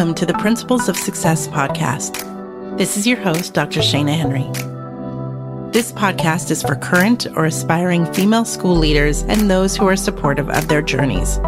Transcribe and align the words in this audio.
Welcome 0.00 0.14
to 0.14 0.24
the 0.24 0.38
Principles 0.38 0.88
of 0.88 0.96
Success 0.96 1.46
podcast. 1.46 2.26
This 2.78 2.96
is 2.96 3.06
your 3.06 3.18
host, 3.18 3.52
Dr. 3.52 3.80
Shana 3.80 4.16
Henry. 4.16 4.44
This 5.72 5.92
podcast 5.92 6.50
is 6.50 6.62
for 6.62 6.74
current 6.74 7.26
or 7.36 7.44
aspiring 7.44 8.10
female 8.14 8.46
school 8.46 8.76
leaders 8.76 9.24
and 9.24 9.50
those 9.50 9.76
who 9.76 9.86
are 9.86 9.96
supportive 9.96 10.48
of 10.48 10.68
their 10.68 10.80
journeys. 10.80 11.38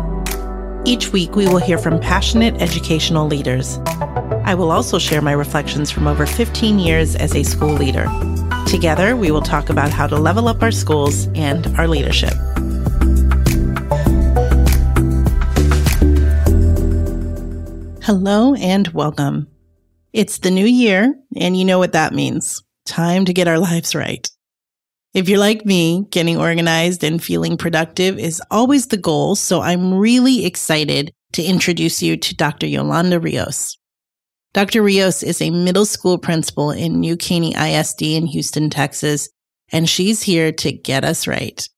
Each 0.85 1.15
week, 1.15 1.35
we 1.35 1.47
will 1.49 1.61
hear 1.61 1.79
from 1.79 1.99
passionate 1.99 2.61
educational 2.61 3.27
leaders. 3.27 3.79
I 4.45 4.55
will 4.55 4.71
also 4.71 4.99
share 4.99 5.23
my 5.23 5.33
reflections 5.33 5.91
from 5.91 6.07
over 6.07 6.27
15 6.27 6.79
years 6.79 7.17
as 7.17 7.35
a 7.35 7.45
school 7.45 7.73
leader. 7.73 8.07
Together, 8.67 9.17
we 9.17 9.31
will 9.31 9.41
talk 9.41 9.71
about 9.71 9.89
how 9.89 10.07
to 10.07 10.19
level 10.19 10.47
up 10.47 10.63
our 10.63 10.73
schools 10.73 11.27
and 11.35 11.69
our 11.79 11.89
leadership. 11.89 12.35
Hello 18.05 18.55
and 18.55 18.89
welcome. 18.89 19.47
It's 20.13 20.39
the 20.39 20.51
new 20.51 20.67
year, 20.67 21.15
and 21.37 21.57
you 21.57 21.65
know 21.65 21.79
what 21.79 21.93
that 21.93 22.13
means. 22.13 22.61
Time 22.85 23.25
to 23.27 23.33
get 23.33 23.47
our 23.47 23.61
lives 23.61 23.95
right. 23.95 24.29
If 25.15 25.29
you're 25.29 25.39
like 25.39 25.65
me, 25.65 26.07
getting 26.11 26.37
organized 26.37 27.05
and 27.05 27.23
feeling 27.23 27.57
productive 27.57 28.19
is 28.19 28.43
always 28.51 28.89
the 28.89 28.97
goal, 28.97 29.37
so 29.37 29.61
I'm 29.61 29.95
really 29.95 30.45
excited 30.45 31.13
to 31.35 31.45
introduce 31.45 32.03
you 32.03 32.17
to 32.17 32.35
Dr. 32.35 32.67
Yolanda 32.67 33.21
Rios. 33.21 33.79
Dr. 34.53 34.83
Rios 34.83 35.23
is 35.23 35.41
a 35.41 35.51
middle 35.51 35.87
school 35.87 36.19
principal 36.19 36.73
in 36.73 36.99
New 36.99 37.17
Caney 37.17 37.55
ISD 37.55 38.03
in 38.03 38.27
Houston, 38.27 38.69
Texas, 38.69 39.29
and 39.71 39.89
she's 39.89 40.23
here 40.23 40.51
to 40.51 40.73
get 40.73 41.05
us 41.05 41.29
right. 41.29 41.69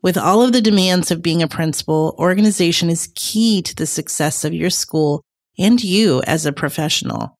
With 0.00 0.16
all 0.16 0.42
of 0.42 0.52
the 0.52 0.62
demands 0.62 1.10
of 1.10 1.22
being 1.22 1.42
a 1.42 1.48
principal, 1.48 2.14
organization 2.20 2.88
is 2.88 3.10
key 3.16 3.62
to 3.62 3.74
the 3.74 3.86
success 3.86 4.44
of 4.44 4.54
your 4.54 4.70
school 4.70 5.24
and 5.58 5.82
you 5.82 6.22
as 6.26 6.46
a 6.46 6.52
professional. 6.52 7.36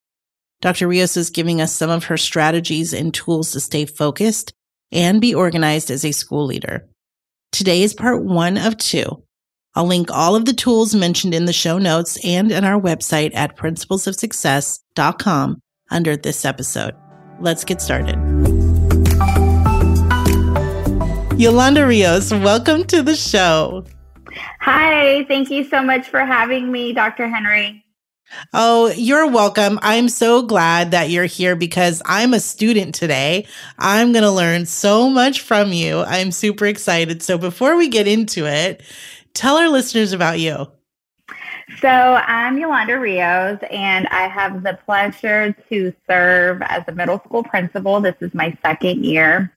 Dr. 0.60 0.88
Rios 0.88 1.16
is 1.16 1.30
giving 1.30 1.60
us 1.60 1.72
some 1.72 1.90
of 1.90 2.04
her 2.04 2.16
strategies 2.16 2.92
and 2.92 3.12
tools 3.12 3.52
to 3.52 3.60
stay 3.60 3.84
focused 3.84 4.52
and 4.90 5.20
be 5.20 5.34
organized 5.34 5.90
as 5.90 6.04
a 6.04 6.12
school 6.12 6.46
leader. 6.46 6.88
Today 7.52 7.82
is 7.82 7.94
part 7.94 8.24
one 8.24 8.56
of 8.56 8.76
two. 8.78 9.22
I'll 9.74 9.86
link 9.86 10.10
all 10.10 10.34
of 10.34 10.46
the 10.46 10.54
tools 10.54 10.94
mentioned 10.94 11.34
in 11.34 11.44
the 11.44 11.52
show 11.52 11.78
notes 11.78 12.18
and 12.24 12.50
on 12.50 12.64
our 12.64 12.80
website 12.80 13.34
at 13.34 13.56
principlesofsuccess.com 13.56 15.60
under 15.90 16.16
this 16.16 16.44
episode. 16.44 16.94
Let's 17.40 17.64
get 17.64 17.82
started. 17.82 18.16
Yolanda 21.38 21.86
Rios, 21.86 22.32
welcome 22.32 22.84
to 22.84 23.02
the 23.02 23.14
show. 23.14 23.84
Hi, 24.60 25.24
thank 25.28 25.50
you 25.50 25.64
so 25.64 25.82
much 25.82 26.08
for 26.08 26.20
having 26.20 26.72
me, 26.72 26.94
Dr. 26.94 27.28
Henry. 27.28 27.85
Oh, 28.52 28.92
you're 28.96 29.30
welcome. 29.30 29.78
I'm 29.82 30.08
so 30.08 30.42
glad 30.42 30.90
that 30.90 31.10
you're 31.10 31.26
here 31.26 31.56
because 31.56 32.02
I'm 32.04 32.34
a 32.34 32.40
student 32.40 32.94
today. 32.94 33.46
I'm 33.78 34.12
going 34.12 34.24
to 34.24 34.30
learn 34.30 34.66
so 34.66 35.08
much 35.08 35.40
from 35.40 35.72
you. 35.72 36.00
I'm 36.00 36.32
super 36.32 36.66
excited. 36.66 37.22
So 37.22 37.38
before 37.38 37.76
we 37.76 37.88
get 37.88 38.08
into 38.08 38.46
it, 38.46 38.82
tell 39.34 39.56
our 39.56 39.68
listeners 39.68 40.12
about 40.12 40.40
you. 40.40 40.66
So 41.80 41.88
I'm 41.88 42.58
Yolanda 42.58 42.98
Rios, 42.98 43.58
and 43.70 44.06
I 44.08 44.28
have 44.28 44.62
the 44.62 44.78
pleasure 44.84 45.54
to 45.68 45.92
serve 46.08 46.62
as 46.62 46.84
a 46.86 46.92
middle 46.92 47.18
school 47.18 47.42
principal. 47.42 48.00
This 48.00 48.14
is 48.20 48.32
my 48.34 48.56
second 48.62 49.04
year. 49.04 49.55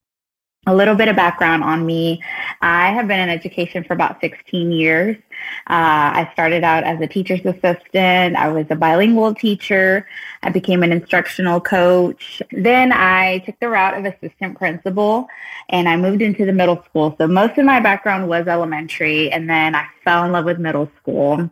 A 0.69 0.75
little 0.75 0.93
bit 0.93 1.07
of 1.07 1.15
background 1.15 1.63
on 1.63 1.83
me. 1.83 2.21
I 2.61 2.91
have 2.91 3.07
been 3.07 3.19
in 3.19 3.27
education 3.27 3.83
for 3.83 3.93
about 3.93 4.21
16 4.21 4.71
years. 4.71 5.17
Uh, 5.65 6.13
I 6.13 6.29
started 6.33 6.63
out 6.63 6.83
as 6.83 7.01
a 7.01 7.07
teacher's 7.07 7.43
assistant. 7.43 8.35
I 8.35 8.49
was 8.49 8.67
a 8.69 8.75
bilingual 8.75 9.33
teacher. 9.33 10.07
I 10.43 10.51
became 10.51 10.83
an 10.83 10.91
instructional 10.91 11.59
coach. 11.59 12.43
Then 12.51 12.91
I 12.91 13.39
took 13.39 13.59
the 13.59 13.69
route 13.69 13.97
of 13.97 14.05
assistant 14.05 14.59
principal 14.59 15.27
and 15.69 15.89
I 15.89 15.97
moved 15.97 16.21
into 16.21 16.45
the 16.45 16.53
middle 16.53 16.83
school. 16.83 17.15
So 17.17 17.25
most 17.25 17.57
of 17.57 17.65
my 17.65 17.79
background 17.79 18.29
was 18.29 18.45
elementary 18.45 19.31
and 19.31 19.49
then 19.49 19.73
I 19.73 19.87
fell 20.03 20.23
in 20.23 20.31
love 20.31 20.45
with 20.45 20.59
middle 20.59 20.91
school. 21.01 21.49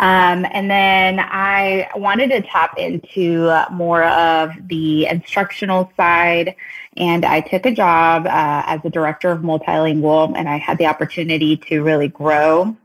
Um, 0.00 0.46
and 0.50 0.70
then 0.70 1.18
I 1.20 1.90
wanted 1.96 2.30
to 2.30 2.40
tap 2.42 2.78
into 2.78 3.52
more 3.72 4.04
of 4.04 4.52
the 4.68 5.06
instructional 5.06 5.92
side 5.98 6.54
and 6.98 7.24
I 7.24 7.40
took 7.40 7.66
a 7.66 7.70
job 7.70 8.26
uh, 8.26 8.62
as 8.66 8.80
a 8.84 8.90
director 8.90 9.30
of 9.30 9.40
multilingual, 9.40 10.36
and 10.36 10.48
I 10.48 10.58
had 10.58 10.78
the 10.78 10.86
opportunity 10.86 11.56
to 11.68 11.82
really 11.82 12.08
grow 12.08 12.76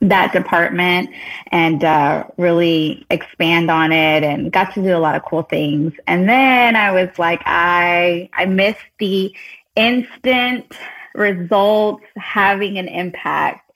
that 0.00 0.32
department 0.32 1.10
and 1.48 1.82
uh, 1.82 2.24
really 2.36 3.04
expand 3.10 3.70
on 3.70 3.90
it 3.90 4.22
and 4.22 4.52
got 4.52 4.72
to 4.74 4.82
do 4.82 4.96
a 4.96 4.98
lot 4.98 5.16
of 5.16 5.24
cool 5.24 5.42
things. 5.42 5.92
And 6.06 6.28
then 6.28 6.76
I 6.76 6.92
was 6.92 7.10
like, 7.18 7.42
I 7.46 8.28
I 8.32 8.44
missed 8.44 8.78
the 8.98 9.34
instant 9.74 10.72
results 11.14 12.04
having 12.16 12.78
an 12.78 12.88
impact 12.88 13.68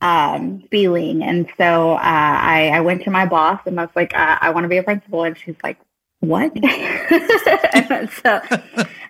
um, 0.00 0.62
feeling. 0.70 1.22
And 1.22 1.48
so 1.56 1.92
uh, 1.92 1.98
I, 2.02 2.70
I 2.74 2.80
went 2.80 3.04
to 3.04 3.10
my 3.10 3.26
boss 3.26 3.60
and 3.66 3.78
I 3.78 3.84
was 3.84 3.94
like, 3.96 4.14
uh, 4.14 4.38
I 4.40 4.50
want 4.50 4.64
to 4.64 4.68
be 4.68 4.76
a 4.78 4.82
principal. 4.82 5.24
And 5.24 5.36
she's 5.36 5.56
like, 5.62 5.78
what? 6.20 6.52
so 8.22 8.40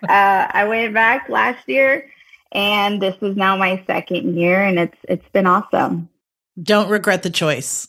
uh, 0.03 0.47
I 0.49 0.65
went 0.65 0.93
back 0.93 1.29
last 1.29 1.67
year, 1.67 2.09
and 2.51 3.01
this 3.01 3.15
is 3.21 3.35
now 3.35 3.57
my 3.57 3.83
second 3.87 4.37
year, 4.37 4.61
and 4.63 4.79
it's 4.79 4.97
it's 5.03 5.29
been 5.33 5.47
awesome. 5.47 6.09
Don't 6.61 6.89
regret 6.89 7.23
the 7.23 7.29
choice. 7.29 7.87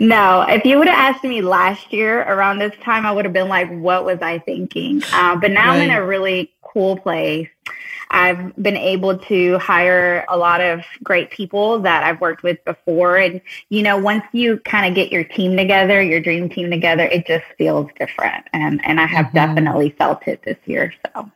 No, 0.00 0.42
if 0.48 0.64
you 0.64 0.78
would 0.78 0.88
have 0.88 1.14
asked 1.14 1.24
me 1.24 1.42
last 1.42 1.92
year 1.92 2.22
around 2.22 2.58
this 2.58 2.72
time, 2.82 3.04
I 3.04 3.12
would 3.12 3.24
have 3.24 3.34
been 3.34 3.48
like, 3.48 3.70
"What 3.70 4.04
was 4.04 4.18
I 4.22 4.38
thinking?" 4.38 5.02
Uh, 5.12 5.36
but 5.36 5.50
now 5.50 5.68
right. 5.68 5.76
I'm 5.76 5.90
in 5.90 5.90
a 5.90 6.04
really 6.04 6.52
cool 6.62 6.96
place. 6.96 7.48
I've 8.10 8.56
been 8.56 8.76
able 8.76 9.18
to 9.18 9.58
hire 9.58 10.24
a 10.28 10.36
lot 10.36 10.60
of 10.60 10.82
great 11.02 11.30
people 11.30 11.80
that 11.80 12.04
I've 12.04 12.20
worked 12.20 12.42
with 12.42 12.64
before. 12.64 13.16
And, 13.18 13.40
you 13.68 13.82
know, 13.82 13.98
once 13.98 14.24
you 14.32 14.58
kind 14.60 14.86
of 14.86 14.94
get 14.94 15.12
your 15.12 15.24
team 15.24 15.56
together, 15.56 16.00
your 16.02 16.20
dream 16.20 16.48
team 16.48 16.70
together, 16.70 17.04
it 17.04 17.26
just 17.26 17.44
feels 17.56 17.90
different. 17.98 18.46
And, 18.52 18.84
and 18.84 19.00
I 19.00 19.06
have 19.06 19.26
mm-hmm. 19.26 19.36
definitely 19.36 19.90
felt 19.90 20.26
it 20.26 20.42
this 20.42 20.56
year. 20.64 20.94
So. 21.14 21.30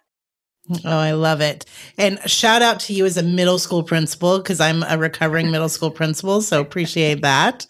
Oh, 0.70 0.98
I 0.98 1.10
love 1.12 1.40
it. 1.40 1.64
And 1.98 2.20
shout 2.30 2.62
out 2.62 2.78
to 2.80 2.92
you 2.92 3.04
as 3.04 3.16
a 3.16 3.22
middle 3.22 3.58
school 3.58 3.82
principal 3.82 4.38
because 4.38 4.60
I'm 4.60 4.84
a 4.84 4.96
recovering 4.96 5.50
middle 5.50 5.68
school 5.68 5.90
principal, 5.90 6.40
so 6.40 6.60
appreciate 6.60 7.20
that. 7.22 7.66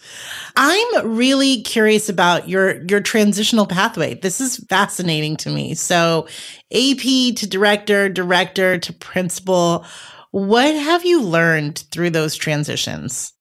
I'm 0.56 1.08
really 1.08 1.62
curious 1.62 2.10
about 2.10 2.50
your 2.50 2.82
your 2.84 3.00
transitional 3.00 3.66
pathway. 3.66 4.14
This 4.14 4.42
is 4.42 4.58
fascinating 4.68 5.38
to 5.38 5.50
me. 5.50 5.74
So, 5.74 6.26
AP 6.70 7.34
to 7.36 7.46
director, 7.46 8.10
director 8.10 8.78
to 8.78 8.92
principal. 8.92 9.86
What 10.30 10.74
have 10.74 11.04
you 11.06 11.22
learned 11.22 11.84
through 11.90 12.10
those 12.10 12.36
transitions? 12.36 13.32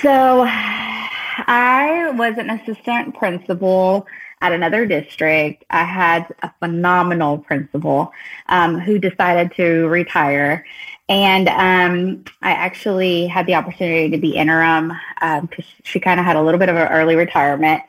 So, 0.00 0.46
I 0.46 2.12
was 2.14 2.38
an 2.38 2.48
assistant 2.48 3.14
principal 3.14 4.06
at 4.40 4.52
another 4.52 4.86
district. 4.86 5.64
I 5.70 5.84
had 5.84 6.34
a 6.42 6.50
phenomenal 6.60 7.38
principal 7.38 8.12
um, 8.48 8.78
who 8.78 8.98
decided 8.98 9.52
to 9.56 9.86
retire. 9.88 10.64
And 11.08 11.48
um, 11.48 12.24
I 12.40 12.52
actually 12.52 13.26
had 13.26 13.46
the 13.46 13.56
opportunity 13.56 14.10
to 14.10 14.18
be 14.18 14.36
interim 14.36 14.92
because 15.20 15.64
um, 15.64 15.74
she 15.82 15.98
kind 15.98 16.20
of 16.20 16.26
had 16.26 16.36
a 16.36 16.42
little 16.42 16.60
bit 16.60 16.68
of 16.68 16.76
an 16.76 16.86
early 16.88 17.16
retirement. 17.16 17.82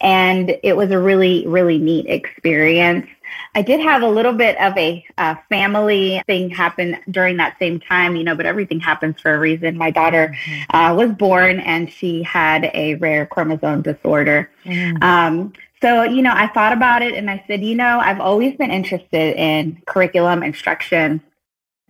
And 0.00 0.56
it 0.62 0.76
was 0.76 0.90
a 0.90 0.98
really, 0.98 1.46
really 1.46 1.78
neat 1.78 2.06
experience. 2.06 3.06
I 3.54 3.62
did 3.62 3.80
have 3.80 4.02
a 4.02 4.08
little 4.08 4.32
bit 4.32 4.60
of 4.60 4.76
a 4.76 5.04
uh, 5.16 5.36
family 5.48 6.22
thing 6.26 6.50
happen 6.50 6.98
during 7.10 7.36
that 7.36 7.56
same 7.58 7.80
time, 7.80 8.16
you 8.16 8.24
know, 8.24 8.34
but 8.34 8.46
everything 8.46 8.80
happens 8.80 9.20
for 9.20 9.34
a 9.34 9.38
reason. 9.38 9.76
My 9.76 9.90
daughter 9.90 10.34
mm-hmm. 10.44 10.76
uh, 10.76 10.94
was 10.94 11.12
born 11.12 11.60
and 11.60 11.90
she 11.90 12.22
had 12.22 12.70
a 12.74 12.96
rare 12.96 13.26
chromosome 13.26 13.82
disorder. 13.82 14.50
Mm-hmm. 14.64 15.02
Um, 15.02 15.52
so, 15.80 16.02
you 16.02 16.22
know, 16.22 16.32
I 16.34 16.48
thought 16.48 16.72
about 16.72 17.02
it 17.02 17.14
and 17.14 17.30
I 17.30 17.44
said, 17.46 17.62
you 17.62 17.74
know, 17.74 18.00
I've 18.00 18.20
always 18.20 18.56
been 18.56 18.70
interested 18.70 19.36
in 19.36 19.82
curriculum 19.86 20.42
instruction. 20.42 21.20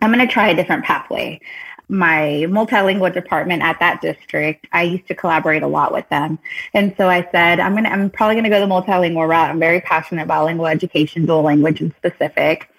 I'm 0.03 0.13
going 0.13 0.27
to 0.27 0.33
try 0.33 0.49
a 0.49 0.55
different 0.55 0.85
pathway. 0.85 1.41
My 1.89 2.47
multilingual 2.49 3.13
department 3.13 3.63
at 3.63 3.79
that 3.81 4.01
district, 4.01 4.67
I 4.73 4.83
used 4.83 5.07
to 5.09 5.15
collaborate 5.15 5.63
a 5.63 5.67
lot 5.67 5.93
with 5.93 6.09
them. 6.09 6.39
And 6.73 6.95
so 6.97 7.09
I 7.09 7.29
said, 7.33 7.61
I'm 7.61 7.73
going 7.73 7.85
to, 7.85 7.93
I'm 7.93 8.11
probably 8.11 8.35
going 8.35 8.45
to 8.45 8.51
go 8.51 8.61
the 8.61 8.67
multilingual 8.67 9.29
route. 9.29 9.51
I'm 9.51 9.61
very 9.61 9.81
passionate 9.81 10.23
about 10.23 10.47
lingual 10.47 10.67
education, 10.67 11.27
dual 11.27 11.43
language 11.43 11.81
in 11.81 11.95
specific. 11.97 12.71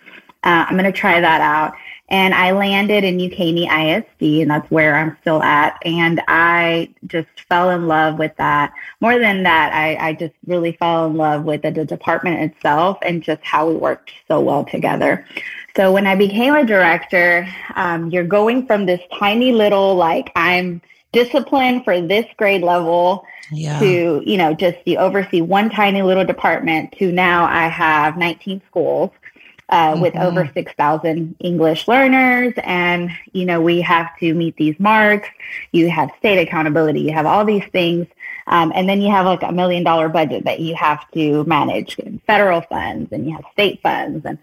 Uh, 0.43 0.65
I'm 0.67 0.77
going 0.77 0.85
to 0.85 0.91
try 0.91 1.19
that 1.19 1.41
out. 1.41 1.75
And 2.07 2.35
I 2.35 2.51
landed 2.51 3.03
in 3.03 3.17
New 3.17 3.31
ISD, 3.31 4.21
and 4.21 4.51
that's 4.51 4.69
where 4.69 4.95
I'm 4.95 5.17
still 5.21 5.41
at. 5.41 5.79
And 5.83 6.21
I 6.27 6.93
just 7.07 7.27
fell 7.49 7.71
in 7.71 7.87
love 7.87 8.19
with 8.19 8.35
that. 8.37 8.73
More 9.01 9.17
than 9.17 9.41
that, 9.43 9.73
I, 9.73 10.09
I 10.09 10.13
just 10.13 10.35
really 10.45 10.73
fell 10.73 11.07
in 11.07 11.15
love 11.15 11.45
with 11.45 11.63
the, 11.63 11.71
the 11.71 11.83
department 11.83 12.41
itself 12.41 12.99
and 13.01 13.23
just 13.23 13.43
how 13.43 13.67
we 13.67 13.75
worked 13.75 14.11
so 14.27 14.39
well 14.39 14.65
together. 14.65 15.25
So 15.75 15.91
when 15.91 16.07
I 16.07 16.15
became 16.15 16.55
a 16.55 16.65
director, 16.65 17.47
um, 17.75 18.09
you're 18.09 18.23
going 18.23 18.65
from 18.65 18.85
this 18.85 19.01
tiny 19.19 19.51
little, 19.51 19.95
like, 19.95 20.31
I'm 20.35 20.81
discipline 21.11 21.83
for 21.83 22.01
this 22.01 22.25
grade 22.37 22.61
level 22.61 23.25
yeah. 23.51 23.79
to, 23.79 24.21
you 24.25 24.37
know, 24.37 24.53
just 24.53 24.77
you 24.85 24.97
oversee 24.97 25.41
one 25.41 25.69
tiny 25.69 26.01
little 26.01 26.25
department 26.25 26.93
to 26.99 27.11
now 27.11 27.45
I 27.45 27.67
have 27.67 28.17
19 28.17 28.61
schools. 28.67 29.11
Uh, 29.67 29.93
mm-hmm. 29.93 30.01
with 30.01 30.15
over 30.15 30.47
6,000 30.53 31.35
English 31.39 31.87
learners. 31.87 32.53
And, 32.63 33.09
you 33.33 33.47
know, 33.47 33.59
we 33.59 33.81
have 33.81 34.15
to 34.19 34.31
meet 34.35 34.55
these 34.57 34.79
marks. 34.79 35.27
You 35.71 35.89
have 35.89 36.11
state 36.19 36.37
accountability. 36.37 36.99
You 36.99 37.13
have 37.13 37.25
all 37.25 37.43
these 37.43 37.65
things. 37.71 38.05
Um, 38.45 38.71
and 38.75 38.87
then 38.87 39.01
you 39.01 39.09
have 39.09 39.25
like 39.25 39.41
a 39.41 39.51
million 39.51 39.83
dollar 39.83 40.07
budget 40.07 40.45
that 40.45 40.59
you 40.59 40.75
have 40.75 41.09
to 41.13 41.43
manage 41.45 41.97
federal 42.27 42.61
funds 42.61 43.11
and 43.11 43.25
you 43.25 43.33
have 43.35 43.43
state 43.53 43.81
funds. 43.81 44.23
And 44.23 44.37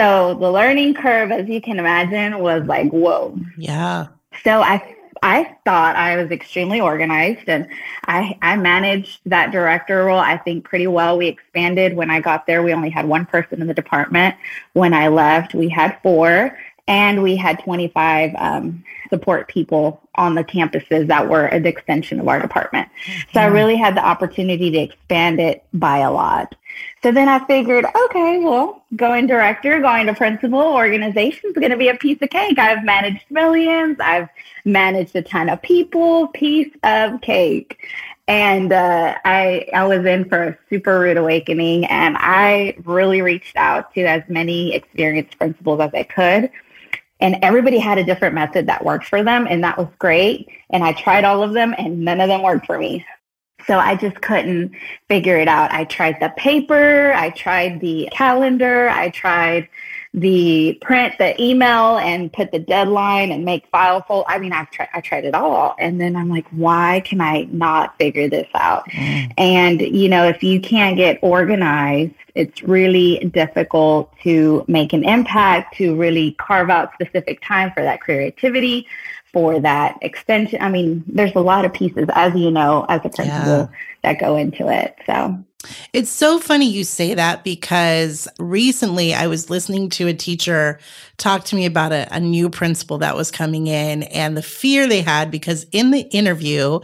so 0.00 0.34
the 0.34 0.50
learning 0.50 0.94
curve, 0.94 1.30
as 1.30 1.48
you 1.48 1.60
can 1.60 1.78
imagine, 1.78 2.38
was 2.38 2.64
like, 2.64 2.90
whoa. 2.90 3.38
Yeah. 3.56 4.08
So 4.44 4.62
I 4.62 4.96
I 5.22 5.56
thought 5.64 5.96
I 5.96 6.16
was 6.16 6.30
extremely 6.30 6.80
organized 6.80 7.48
and 7.48 7.68
I, 8.06 8.38
I 8.40 8.56
managed 8.56 9.20
that 9.26 9.52
director 9.52 10.04
role, 10.04 10.18
I 10.18 10.38
think, 10.38 10.64
pretty 10.64 10.86
well. 10.86 11.18
We 11.18 11.26
expanded. 11.26 11.94
When 11.94 12.10
I 12.10 12.20
got 12.20 12.46
there, 12.46 12.62
we 12.62 12.72
only 12.72 12.88
had 12.88 13.06
one 13.06 13.26
person 13.26 13.60
in 13.60 13.66
the 13.66 13.74
department. 13.74 14.34
When 14.72 14.94
I 14.94 15.08
left, 15.08 15.54
we 15.54 15.68
had 15.68 15.98
four 16.02 16.56
and 16.88 17.22
we 17.22 17.36
had 17.36 17.58
25 17.60 18.34
um, 18.36 18.82
support 19.10 19.48
people 19.48 20.00
on 20.14 20.34
the 20.34 20.44
campuses 20.44 21.06
that 21.08 21.28
were 21.28 21.44
an 21.44 21.66
extension 21.66 22.18
of 22.18 22.26
our 22.26 22.40
department. 22.40 22.88
So 23.32 23.40
I 23.40 23.46
really 23.46 23.76
had 23.76 23.96
the 23.96 24.04
opportunity 24.04 24.70
to 24.70 24.78
expand 24.78 25.38
it 25.38 25.64
by 25.74 25.98
a 25.98 26.10
lot. 26.10 26.54
So 27.02 27.10
then 27.12 27.28
I 27.28 27.44
figured, 27.46 27.86
okay, 27.86 28.38
well, 28.40 28.84
going 28.94 29.26
director, 29.26 29.80
going 29.80 30.06
to 30.06 30.14
principal, 30.14 30.60
organization 30.60 31.50
is 31.50 31.56
going 31.56 31.70
to 31.70 31.76
be 31.78 31.88
a 31.88 31.94
piece 31.94 32.18
of 32.20 32.28
cake. 32.28 32.58
I've 32.58 32.84
managed 32.84 33.24
millions. 33.30 33.96
I've 34.00 34.28
managed 34.66 35.16
a 35.16 35.22
ton 35.22 35.48
of 35.48 35.62
people, 35.62 36.28
piece 36.28 36.72
of 36.82 37.22
cake. 37.22 37.78
And 38.28 38.72
uh, 38.72 39.16
I, 39.24 39.66
I 39.74 39.86
was 39.86 40.04
in 40.04 40.28
for 40.28 40.42
a 40.42 40.58
super 40.68 41.00
rude 41.00 41.16
awakening 41.16 41.86
and 41.86 42.16
I 42.18 42.76
really 42.84 43.22
reached 43.22 43.56
out 43.56 43.92
to 43.94 44.02
as 44.02 44.22
many 44.28 44.74
experienced 44.74 45.38
principals 45.38 45.80
as 45.80 45.90
I 45.94 46.02
could. 46.04 46.50
And 47.18 47.38
everybody 47.42 47.78
had 47.78 47.98
a 47.98 48.04
different 48.04 48.34
method 48.34 48.66
that 48.66 48.84
worked 48.84 49.06
for 49.06 49.24
them. 49.24 49.46
And 49.48 49.64
that 49.64 49.78
was 49.78 49.88
great. 49.98 50.48
And 50.70 50.84
I 50.84 50.92
tried 50.92 51.24
all 51.24 51.42
of 51.42 51.54
them 51.54 51.74
and 51.76 52.00
none 52.04 52.20
of 52.20 52.28
them 52.28 52.42
worked 52.42 52.66
for 52.66 52.78
me. 52.78 53.04
So 53.66 53.78
I 53.78 53.94
just 53.96 54.20
couldn't 54.20 54.72
figure 55.08 55.36
it 55.36 55.48
out. 55.48 55.72
I 55.72 55.84
tried 55.84 56.18
the 56.20 56.30
paper, 56.36 57.12
I 57.12 57.30
tried 57.30 57.80
the 57.80 58.08
calendar, 58.12 58.88
I 58.88 59.10
tried 59.10 59.68
the 60.12 60.76
print 60.82 61.14
the 61.18 61.40
email 61.40 61.98
and 61.98 62.32
put 62.32 62.50
the 62.50 62.58
deadline 62.58 63.30
and 63.30 63.44
make 63.44 63.64
file 63.68 64.02
full. 64.02 64.24
I 64.26 64.38
mean, 64.38 64.52
I've 64.52 64.70
tried, 64.70 64.88
I 64.92 65.00
tried 65.00 65.24
it 65.24 65.34
all. 65.34 65.76
And 65.78 66.00
then 66.00 66.16
I'm 66.16 66.28
like, 66.28 66.48
why 66.48 67.00
can 67.04 67.20
I 67.20 67.42
not 67.52 67.96
figure 67.96 68.28
this 68.28 68.48
out? 68.54 68.88
Mm. 68.90 69.32
And, 69.38 69.80
you 69.80 70.08
know, 70.08 70.26
if 70.26 70.42
you 70.42 70.60
can't 70.60 70.96
get 70.96 71.20
organized, 71.22 72.14
it's 72.34 72.62
really 72.62 73.18
difficult 73.32 74.12
to 74.22 74.64
make 74.66 74.92
an 74.92 75.04
impact, 75.04 75.76
to 75.76 75.94
really 75.94 76.32
carve 76.32 76.70
out 76.70 76.92
specific 76.94 77.40
time 77.42 77.70
for 77.72 77.82
that 77.82 78.00
creativity, 78.00 78.88
for 79.32 79.60
that 79.60 79.98
extension. 80.02 80.60
I 80.60 80.68
mean, 80.68 81.04
there's 81.06 81.34
a 81.34 81.40
lot 81.40 81.64
of 81.64 81.72
pieces, 81.72 82.08
as 82.14 82.34
you 82.34 82.50
know, 82.50 82.84
as 82.88 83.00
a 83.04 83.08
principal 83.08 83.48
yeah. 83.48 83.66
that 84.02 84.20
go 84.20 84.36
into 84.36 84.68
it. 84.68 84.96
So 85.06 85.44
it's 85.92 86.10
so 86.10 86.38
funny 86.38 86.66
you 86.66 86.84
say 86.84 87.14
that 87.14 87.44
because 87.44 88.26
recently 88.38 89.12
I 89.12 89.26
was 89.26 89.50
listening 89.50 89.90
to 89.90 90.06
a 90.06 90.14
teacher 90.14 90.78
talk 91.18 91.44
to 91.46 91.56
me 91.56 91.66
about 91.66 91.92
a, 91.92 92.08
a, 92.14 92.18
new 92.18 92.48
principal 92.48 92.98
that 92.98 93.14
was 93.14 93.30
coming 93.30 93.66
in 93.66 94.04
and 94.04 94.36
the 94.36 94.42
fear 94.42 94.88
they 94.88 95.02
had 95.02 95.30
because 95.30 95.66
in 95.70 95.90
the 95.90 96.00
interview, 96.14 96.80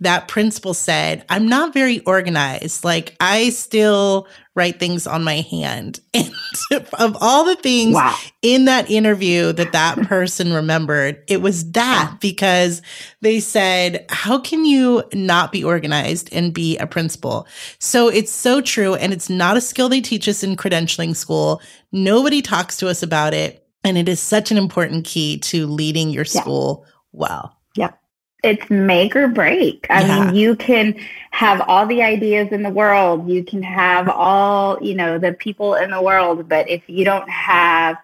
that 0.00 0.28
principal 0.28 0.74
said, 0.74 1.24
I'm 1.28 1.48
not 1.48 1.72
very 1.72 2.00
organized. 2.00 2.84
Like 2.84 3.16
I 3.18 3.48
still 3.50 4.28
write 4.54 4.78
things 4.78 5.06
on 5.06 5.24
my 5.24 5.40
hand. 5.40 6.00
And 6.14 6.32
of 6.98 7.16
all 7.20 7.44
the 7.44 7.56
things 7.56 7.94
wow. 7.94 8.16
in 8.40 8.64
that 8.64 8.90
interview 8.90 9.52
that 9.52 9.72
that 9.72 9.98
person 10.08 10.52
remembered, 10.52 11.22
it 11.28 11.42
was 11.42 11.70
that 11.72 12.16
because 12.20 12.80
they 13.20 13.38
said, 13.40 14.06
how 14.08 14.38
can 14.38 14.64
you 14.64 15.04
not 15.12 15.52
be 15.52 15.62
organized 15.62 16.32
and 16.32 16.54
be 16.54 16.78
a 16.78 16.86
principal? 16.86 17.46
So 17.78 18.08
it's 18.08 18.32
so 18.32 18.62
true. 18.62 18.94
And 18.94 19.12
it's 19.12 19.28
not 19.28 19.58
a 19.58 19.60
skill 19.60 19.88
they 19.88 20.00
teach 20.00 20.26
us 20.28 20.42
in 20.42 20.56
credentialing 20.56 21.14
school. 21.14 21.60
Nobody 21.92 22.40
talks 22.40 22.78
to 22.78 22.88
us 22.88 23.02
about 23.02 23.34
it. 23.34 23.66
And 23.84 23.98
it 23.98 24.08
is 24.08 24.18
such 24.18 24.50
an 24.50 24.56
important 24.56 25.04
key 25.04 25.38
to 25.40 25.66
leading 25.66 26.10
your 26.10 26.24
school 26.24 26.86
well. 27.12 27.56
yeah. 27.74 27.88
well 27.88 27.98
it's 28.42 28.68
make 28.70 29.16
or 29.16 29.28
break. 29.28 29.86
I 29.90 30.02
yeah. 30.02 30.26
mean, 30.26 30.34
you 30.34 30.56
can 30.56 30.96
have 31.30 31.60
all 31.62 31.86
the 31.86 32.02
ideas 32.02 32.48
in 32.52 32.62
the 32.62 32.70
world. 32.70 33.28
You 33.28 33.44
can 33.44 33.62
have 33.62 34.08
all, 34.08 34.82
you 34.82 34.94
know, 34.94 35.18
the 35.18 35.32
people 35.32 35.74
in 35.74 35.90
the 35.90 36.02
world, 36.02 36.48
but 36.48 36.68
if 36.68 36.88
you 36.88 37.04
don't 37.04 37.28
have 37.28 37.98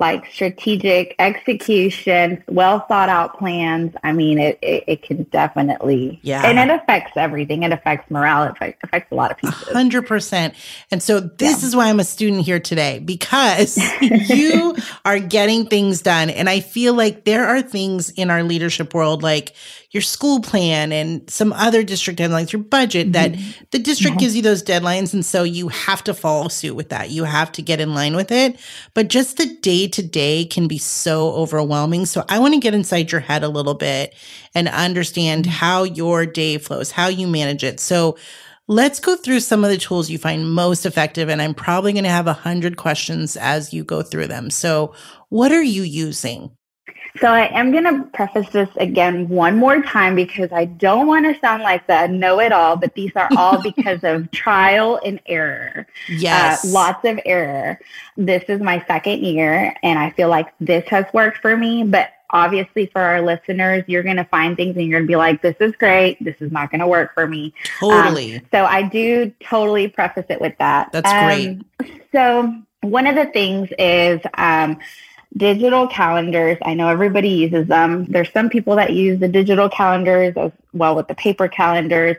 like 0.00 0.24
strategic 0.32 1.14
execution, 1.18 2.42
well 2.48 2.80
thought 2.80 3.10
out 3.10 3.38
plans. 3.38 3.94
I 4.02 4.12
mean, 4.12 4.38
it, 4.38 4.58
it, 4.62 4.84
it, 4.86 5.02
can 5.02 5.24
definitely, 5.24 6.18
yeah. 6.22 6.42
And 6.44 6.58
it 6.58 6.74
affects 6.74 7.12
everything. 7.16 7.62
It 7.62 7.72
affects 7.72 8.10
morale. 8.10 8.44
It 8.44 8.52
affects, 8.52 8.80
affects 8.82 9.12
a 9.12 9.14
lot 9.14 9.30
of 9.30 9.36
people. 9.36 9.58
hundred 9.72 10.06
percent. 10.06 10.54
And 10.90 11.02
so 11.02 11.20
this 11.20 11.60
yeah. 11.60 11.68
is 11.68 11.76
why 11.76 11.90
I'm 11.90 12.00
a 12.00 12.04
student 12.04 12.46
here 12.46 12.58
today 12.58 12.98
because 12.98 13.78
you 14.00 14.74
are 15.04 15.18
getting 15.18 15.66
things 15.66 16.00
done. 16.00 16.30
And 16.30 16.48
I 16.48 16.60
feel 16.60 16.94
like 16.94 17.26
there 17.26 17.46
are 17.46 17.60
things 17.60 18.08
in 18.10 18.30
our 18.30 18.42
leadership 18.42 18.94
world, 18.94 19.22
like 19.22 19.54
your 19.90 20.02
school 20.02 20.40
plan 20.40 20.92
and 20.92 21.28
some 21.28 21.52
other 21.52 21.82
district 21.82 22.18
deadlines, 22.18 22.52
your 22.52 22.62
budget 22.62 23.10
mm-hmm. 23.10 23.34
that 23.34 23.70
the 23.72 23.78
district 23.78 24.12
mm-hmm. 24.12 24.20
gives 24.20 24.36
you 24.36 24.42
those 24.42 24.62
deadlines. 24.62 25.12
And 25.12 25.24
so 25.24 25.42
you 25.42 25.68
have 25.68 26.02
to 26.04 26.14
follow 26.14 26.48
suit 26.48 26.74
with 26.74 26.88
that. 26.90 27.10
You 27.10 27.24
have 27.24 27.50
to 27.52 27.62
get 27.62 27.80
in 27.80 27.92
line 27.92 28.14
with 28.14 28.30
it. 28.30 28.58
But 28.94 29.08
just 29.08 29.36
the 29.36 29.46
day 29.56 29.88
to 29.92 30.02
day 30.02 30.44
can 30.44 30.68
be 30.68 30.78
so 30.78 31.32
overwhelming. 31.32 32.06
So 32.06 32.24
I 32.28 32.38
want 32.38 32.54
to 32.54 32.60
get 32.60 32.74
inside 32.74 33.12
your 33.12 33.20
head 33.20 33.42
a 33.42 33.48
little 33.48 33.74
bit 33.74 34.14
and 34.54 34.68
understand 34.68 35.44
mm-hmm. 35.44 35.52
how 35.52 35.82
your 35.84 36.26
day 36.26 36.58
flows, 36.58 36.90
how 36.90 37.08
you 37.08 37.26
manage 37.26 37.64
it. 37.64 37.80
So 37.80 38.16
Let's 38.70 39.00
go 39.00 39.16
through 39.16 39.40
some 39.40 39.64
of 39.64 39.70
the 39.70 39.76
tools 39.76 40.10
you 40.10 40.18
find 40.18 40.48
most 40.48 40.86
effective. 40.86 41.28
And 41.28 41.42
I'm 41.42 41.54
probably 41.54 41.92
going 41.92 42.04
to 42.04 42.10
have 42.10 42.28
a 42.28 42.32
hundred 42.32 42.76
questions 42.76 43.36
as 43.36 43.74
you 43.74 43.82
go 43.82 44.00
through 44.00 44.28
them. 44.28 44.48
So 44.48 44.94
what 45.28 45.50
are 45.50 45.60
you 45.60 45.82
using? 45.82 46.52
So 47.18 47.28
I 47.28 47.46
am 47.58 47.72
going 47.72 47.84
to 47.84 48.04
preface 48.12 48.48
this 48.50 48.68
again 48.76 49.28
one 49.28 49.56
more 49.56 49.82
time 49.82 50.14
because 50.14 50.52
I 50.52 50.66
don't 50.66 51.06
want 51.06 51.26
to 51.26 51.38
sound 51.40 51.62
like 51.62 51.86
the 51.86 52.06
know-it-all, 52.06 52.76
but 52.76 52.94
these 52.94 53.12
are 53.16 53.28
all 53.36 53.60
because 53.62 54.04
of 54.04 54.30
trial 54.30 55.00
and 55.04 55.20
error. 55.26 55.86
Yes. 56.08 56.64
Uh, 56.64 56.68
lots 56.68 57.04
of 57.04 57.18
error. 57.24 57.80
This 58.16 58.44
is 58.48 58.60
my 58.60 58.84
second 58.86 59.24
year 59.24 59.74
and 59.82 59.98
I 59.98 60.10
feel 60.10 60.28
like 60.28 60.52
this 60.60 60.88
has 60.88 61.04
worked 61.12 61.38
for 61.38 61.56
me, 61.56 61.82
but 61.82 62.10
obviously 62.30 62.86
for 62.86 63.00
our 63.00 63.20
listeners, 63.20 63.84
you're 63.86 64.02
going 64.02 64.16
to 64.16 64.24
find 64.24 64.56
things 64.56 64.76
and 64.76 64.86
you're 64.86 65.00
going 65.00 65.06
to 65.06 65.10
be 65.10 65.16
like, 65.16 65.42
this 65.42 65.56
is 65.60 65.74
great. 65.76 66.22
This 66.22 66.36
is 66.40 66.52
not 66.52 66.70
going 66.70 66.80
to 66.80 66.86
work 66.86 67.14
for 67.14 67.26
me. 67.26 67.52
Totally. 67.78 68.36
Um, 68.36 68.42
so 68.52 68.64
I 68.64 68.82
do 68.82 69.32
totally 69.40 69.88
preface 69.88 70.26
it 70.28 70.40
with 70.40 70.56
that. 70.58 70.92
That's 70.92 71.10
um, 71.10 71.64
great. 71.78 72.02
So 72.12 72.54
one 72.82 73.06
of 73.06 73.14
the 73.14 73.26
things 73.26 73.68
is, 73.78 74.20
um, 74.34 74.78
digital 75.36 75.86
calendars. 75.86 76.58
I 76.62 76.74
know 76.74 76.88
everybody 76.88 77.28
uses 77.28 77.66
them. 77.68 78.04
There's 78.06 78.32
some 78.32 78.50
people 78.50 78.76
that 78.76 78.92
use 78.92 79.20
the 79.20 79.28
digital 79.28 79.68
calendars 79.68 80.36
as 80.36 80.52
well 80.72 80.96
with 80.96 81.08
the 81.08 81.14
paper 81.14 81.48
calendars. 81.48 82.16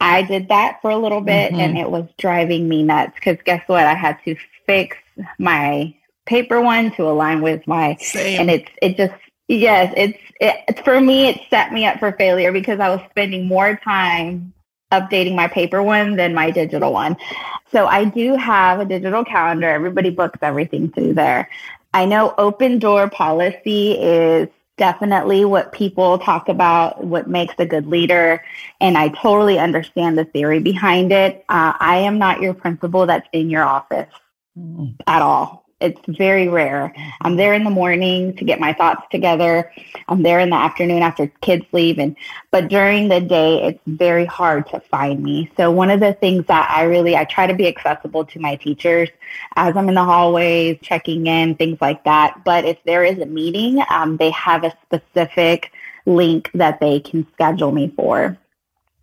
I 0.00 0.22
did 0.22 0.48
that 0.48 0.80
for 0.82 0.90
a 0.90 0.96
little 0.96 1.20
bit 1.20 1.52
mm-hmm. 1.52 1.60
and 1.60 1.78
it 1.78 1.90
was 1.90 2.06
driving 2.18 2.68
me 2.68 2.82
nuts 2.82 3.14
because 3.14 3.38
guess 3.44 3.62
what? 3.68 3.84
I 3.84 3.94
had 3.94 4.18
to 4.24 4.36
fix 4.66 4.96
my 5.38 5.94
paper 6.26 6.60
one 6.60 6.90
to 6.92 7.08
align 7.08 7.40
with 7.40 7.66
my 7.66 7.96
Same. 8.00 8.40
and 8.40 8.50
it's 8.50 8.70
it 8.82 8.96
just 8.96 9.14
yes 9.48 9.92
it's 9.96 10.18
it, 10.40 10.84
for 10.84 11.00
me 11.00 11.28
it 11.28 11.40
set 11.48 11.72
me 11.72 11.86
up 11.86 11.98
for 11.98 12.12
failure 12.12 12.52
because 12.52 12.80
i 12.80 12.88
was 12.88 13.00
spending 13.10 13.46
more 13.46 13.76
time 13.76 14.52
updating 14.92 15.34
my 15.34 15.46
paper 15.46 15.82
one 15.82 16.16
than 16.16 16.34
my 16.34 16.50
digital 16.50 16.92
one 16.92 17.16
so 17.70 17.86
i 17.86 18.04
do 18.04 18.34
have 18.34 18.80
a 18.80 18.84
digital 18.84 19.24
calendar 19.24 19.68
everybody 19.68 20.10
books 20.10 20.38
everything 20.42 20.90
through 20.90 21.14
there 21.14 21.48
I 21.96 22.04
know 22.04 22.34
open 22.36 22.78
door 22.78 23.08
policy 23.08 23.92
is 23.92 24.48
definitely 24.76 25.46
what 25.46 25.72
people 25.72 26.18
talk 26.18 26.50
about, 26.50 27.02
what 27.02 27.26
makes 27.26 27.54
a 27.56 27.64
good 27.64 27.86
leader. 27.86 28.44
And 28.82 28.98
I 28.98 29.08
totally 29.08 29.58
understand 29.58 30.18
the 30.18 30.26
theory 30.26 30.58
behind 30.58 31.10
it. 31.10 31.42
Uh, 31.48 31.72
I 31.80 32.00
am 32.00 32.18
not 32.18 32.42
your 32.42 32.52
principal 32.52 33.06
that's 33.06 33.26
in 33.32 33.48
your 33.48 33.64
office 33.64 34.12
mm. 34.58 34.94
at 35.06 35.22
all. 35.22 35.65
It's 35.78 36.00
very 36.08 36.48
rare. 36.48 36.94
I'm 37.20 37.36
there 37.36 37.52
in 37.52 37.62
the 37.62 37.70
morning 37.70 38.34
to 38.36 38.44
get 38.46 38.58
my 38.58 38.72
thoughts 38.72 39.02
together. 39.10 39.70
I'm 40.08 40.22
there 40.22 40.40
in 40.40 40.48
the 40.48 40.56
afternoon 40.56 41.02
after 41.02 41.26
kids 41.42 41.66
leave 41.72 41.98
and 41.98 42.16
but 42.50 42.68
during 42.68 43.08
the 43.08 43.20
day 43.20 43.62
it's 43.62 43.80
very 43.86 44.24
hard 44.24 44.66
to 44.70 44.80
find 44.80 45.22
me. 45.22 45.50
So 45.58 45.70
one 45.70 45.90
of 45.90 46.00
the 46.00 46.14
things 46.14 46.46
that 46.46 46.70
I 46.70 46.84
really 46.84 47.14
I 47.14 47.24
try 47.24 47.46
to 47.46 47.52
be 47.52 47.68
accessible 47.68 48.24
to 48.24 48.40
my 48.40 48.56
teachers 48.56 49.10
as 49.54 49.76
I'm 49.76 49.90
in 49.90 49.96
the 49.96 50.04
hallways, 50.04 50.78
checking 50.80 51.26
in, 51.26 51.56
things 51.56 51.78
like 51.82 52.04
that. 52.04 52.42
But 52.42 52.64
if 52.64 52.78
there 52.84 53.04
is 53.04 53.18
a 53.18 53.26
meeting, 53.26 53.82
um, 53.90 54.16
they 54.16 54.30
have 54.30 54.64
a 54.64 54.72
specific 54.86 55.72
link 56.06 56.50
that 56.54 56.80
they 56.80 57.00
can 57.00 57.26
schedule 57.34 57.72
me 57.72 57.92
for 57.94 58.38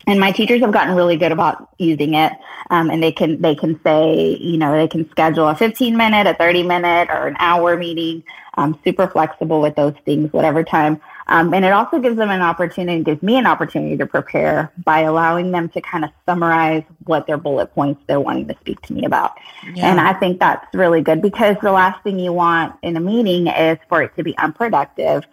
and 0.08 0.20
my 0.20 0.32
teachers 0.32 0.62
have 0.62 0.72
gotten 0.72 0.96
really 0.96 1.18
good 1.18 1.32
about 1.32 1.70
using 1.78 2.14
it 2.14 2.34
um, 2.70 2.90
and 2.90 3.02
they 3.02 3.12
can 3.12 3.42
they 3.42 3.56
can 3.56 3.80
say 3.84 4.38
you 4.40 4.58
know 4.58 4.72
they 4.74 4.88
can 4.88 5.10
schedule 5.10 5.48
a 5.48 5.56
15 5.56 5.96
minute 5.96 6.28
a 6.28 6.34
30 6.34 6.64
minute 6.64 7.10
or 7.10 7.28
an 7.28 7.36
hour 7.40 7.78
meeting. 7.78 8.24
Um, 8.56 8.80
super 8.84 9.08
flexible 9.08 9.62
with 9.62 9.76
those 9.76 9.96
things 10.06 10.32
whatever 10.32 10.64
time 10.64 11.02
um, 11.28 11.54
and 11.54 11.66
it 11.66 11.72
also 11.72 12.00
gives 12.00 12.18
them 12.18 12.30
an 12.30 12.42
opportunity 12.42 13.04
gives 13.04 13.22
me 13.22 13.38
an 13.38 13.46
opportunity 13.46 13.98
to 13.98 14.06
prepare 14.06 14.72
by 14.84 15.02
allowing 15.02 15.52
them 15.52 15.70
to 15.70 15.82
kind 15.82 16.04
of 16.04 16.12
summarize 16.26 16.84
what 17.06 17.28
their 17.28 17.38
bullet 17.38 17.68
points 17.74 18.02
they're 18.08 18.20
wanting 18.20 18.48
to 18.48 18.56
speak 18.62 18.82
to 18.82 18.94
me 18.94 19.06
about 19.06 19.38
yeah. 19.74 19.90
and 19.90 20.00
i 20.00 20.14
think 20.14 20.40
that's 20.40 20.74
really 20.74 21.02
good 21.02 21.22
because 21.22 21.56
the 21.62 21.72
last 21.72 22.02
thing 22.04 22.20
you 22.20 22.34
want 22.34 22.76
in 22.82 22.96
a 22.98 23.00
meeting 23.02 23.48
is 23.48 23.78
for 23.90 24.02
it 24.02 24.16
to 24.16 24.24
be 24.24 24.38
unproductive 24.38 25.24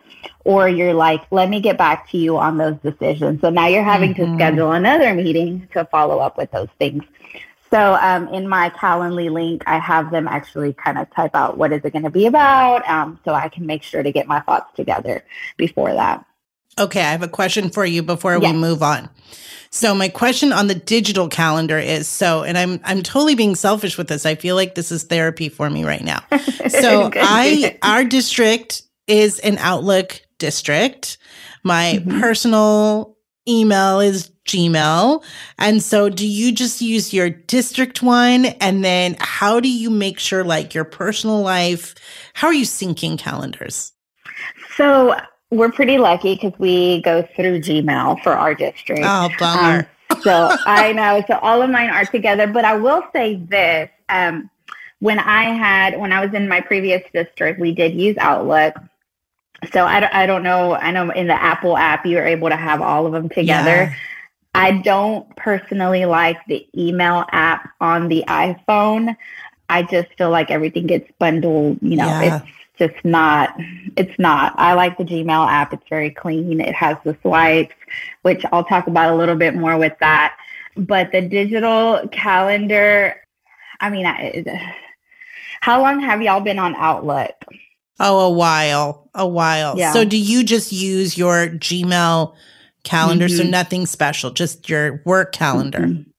or 0.45 0.69
you're 0.69 0.95
like, 0.95 1.23
let 1.31 1.49
me 1.49 1.61
get 1.61 1.77
back 1.77 2.09
to 2.11 2.19
you 2.19 2.37
on 2.39 2.57
those 2.57 2.77
decisions. 2.83 3.41
So 3.41 3.51
now 3.51 3.67
you're 3.67 3.83
having 3.83 4.15
mm-hmm. 4.15 4.33
to 4.33 4.37
schedule 4.37 4.73
another 4.73 5.15
meeting 5.15 5.69
to 5.73 5.85
follow 5.87 6.19
up 6.19 6.39
with 6.39 6.51
those 6.51 6.69
things. 6.79 7.05
So 7.71 7.95
um, 7.95 8.29
in 8.29 8.49
my 8.49 8.71
Calendly 8.71 9.31
link, 9.31 9.63
I 9.67 9.79
have 9.79 10.11
them 10.11 10.27
actually 10.27 10.73
kind 10.73 10.99
of 10.99 11.09
type 11.15 11.35
out 11.35 11.57
what 11.57 11.73
is 11.73 11.85
it 11.85 11.93
going 11.93 12.03
to 12.03 12.11
be 12.11 12.27
about, 12.27 12.89
um, 12.89 13.21
so 13.25 13.33
I 13.33 13.49
can 13.49 13.65
make 13.65 13.83
sure 13.83 14.03
to 14.03 14.11
get 14.11 14.27
my 14.27 14.41
thoughts 14.41 14.75
together 14.75 15.25
before 15.57 15.93
that. 15.93 16.25
Okay, 16.79 17.01
I 17.01 17.11
have 17.13 17.23
a 17.23 17.29
question 17.29 17.71
for 17.71 17.85
you 17.85 18.03
before 18.03 18.39
yes. 18.39 18.53
we 18.53 18.59
move 18.59 18.83
on. 18.83 19.09
So 19.71 19.95
my 19.95 20.09
question 20.09 20.53
on 20.53 20.67
the 20.67 20.75
digital 20.75 21.29
calendar 21.29 21.79
is 21.79 22.09
so, 22.09 22.43
and 22.43 22.59
I'm 22.59 22.81
I'm 22.85 23.03
totally 23.03 23.37
being 23.37 23.55
selfish 23.55 23.97
with 23.97 24.09
this. 24.09 24.27
I 24.27 24.35
feel 24.35 24.57
like 24.57 24.75
this 24.75 24.91
is 24.91 25.05
therapy 25.05 25.49
for 25.49 25.71
me 25.71 25.85
right 25.85 26.03
now. 26.03 26.25
So 26.69 27.11
I 27.15 27.79
our 27.83 28.05
district 28.05 28.83
is 29.07 29.39
an 29.41 29.59
Outlook 29.59 30.23
district. 30.39 31.19
My 31.65 32.01
mm-hmm. 32.01 32.21
personal 32.21 33.17
email 33.49 34.01
is 34.01 34.31
Gmail. 34.51 35.23
And 35.59 35.83
so 35.83 36.09
do 36.09 36.27
you 36.27 36.53
just 36.53 36.81
use 36.81 37.13
your 37.13 37.31
district 37.31 38.03
one? 38.03 38.47
And 38.47 38.85
then 38.85 39.17
how 39.21 39.61
do 39.61 39.71
you 39.71 39.91
make 39.91 40.19
sure 40.19 40.45
like 40.45 40.75
your 40.75 40.85
personal 40.85 41.41
life, 41.41 41.95
how 42.35 42.49
are 42.49 42.55
you 42.55 42.65
syncing 42.65 43.19
calendars? 43.19 43.93
So 44.77 45.17
we're 45.51 45.73
pretty 45.73 45.99
lucky 45.99 46.35
because 46.35 46.59
we 46.59 47.03
go 47.03 47.27
through 47.37 47.61
Gmail 47.61 48.23
for 48.23 48.33
our 48.33 48.55
district. 48.55 49.03
Oh, 49.05 49.29
bummer. 49.39 49.89
Um, 50.11 50.23
so 50.23 50.51
I 50.67 50.93
know. 50.93 51.23
So 51.27 51.39
all 51.39 51.63
of 51.63 51.71
mine 51.71 51.91
are 51.91 52.05
together. 52.05 52.47
But 52.47 52.65
I 52.65 52.77
will 52.77 53.05
say 53.13 53.37
this. 53.37 53.89
Um, 54.09 54.51
when 54.99 55.19
I 55.19 55.45
had, 55.45 55.99
when 55.99 56.13
I 56.13 56.25
was 56.25 56.35
in 56.35 56.47
my 56.49 56.61
previous 56.61 57.03
district, 57.15 57.59
we 57.59 57.73
did 57.73 57.95
use 57.95 58.17
Outlook 58.19 58.75
so 59.73 59.85
I, 59.85 60.23
I 60.23 60.27
don't 60.27 60.43
know. 60.43 60.75
I 60.75 60.91
know 60.91 61.11
in 61.11 61.27
the 61.27 61.35
Apple 61.35 61.77
app, 61.77 62.07
you're 62.07 62.27
able 62.27 62.49
to 62.49 62.57
have 62.57 62.81
all 62.81 63.07
of 63.07 63.13
them 63.13 63.29
together. 63.29 63.71
Yeah. 63.71 63.95
I 64.55 64.79
don't 64.79 65.35
personally 65.37 66.05
like 66.07 66.39
the 66.47 66.67
email 66.77 67.25
app 67.31 67.71
on 67.81 68.09
the 68.09 68.25
iPhone. 68.27 69.17
I 69.69 69.83
just 69.83 70.09
feel 70.19 70.31
like 70.31 70.51
everything 70.51 70.87
gets 70.87 71.11
bundled. 71.19 71.79
You 71.81 71.97
know, 71.97 72.07
yeah. 72.07 72.43
it's 72.43 72.53
just 72.93 73.05
not, 73.05 73.55
it's 73.97 74.19
not. 74.19 74.55
I 74.59 74.73
like 74.75 74.99
the 74.99 75.05
Gmail 75.05 75.49
app. 75.49 75.73
It's 75.73 75.89
very 75.89 76.11
clean. 76.11 76.61
It 76.61 76.75
has 76.75 76.97
the 77.05 77.17
swipes, 77.23 77.75
which 78.23 78.45
I'll 78.53 78.65
talk 78.65 78.87
about 78.87 79.13
a 79.13 79.17
little 79.17 79.37
bit 79.37 79.55
more 79.55 79.79
with 79.79 79.97
that. 80.01 80.37
But 80.77 81.13
the 81.13 81.21
digital 81.21 82.09
calendar, 82.09 83.23
I 83.81 83.91
mean, 83.91 84.07
I, 84.07 84.75
how 85.61 85.81
long 85.81 86.01
have 86.01 86.23
y'all 86.23 86.41
been 86.41 86.59
on 86.59 86.75
Outlook? 86.75 87.35
Oh, 88.01 88.21
a 88.21 88.31
while, 88.31 89.11
a 89.15 89.29
while. 89.29 89.79
Yeah. 89.79 89.93
So 89.93 90.05
do 90.05 90.17
you 90.17 90.43
just 90.43 90.73
use 90.73 91.19
your 91.19 91.49
Gmail 91.49 92.35
calendar? 92.83 93.27
Mm-hmm. 93.27 93.37
So 93.37 93.45
nothing 93.45 93.87
special, 93.87 94.31
just 94.31 94.69
your 94.69 95.03
work 95.05 95.33
calendar. 95.33 95.81
Mm-hmm. 95.81 96.11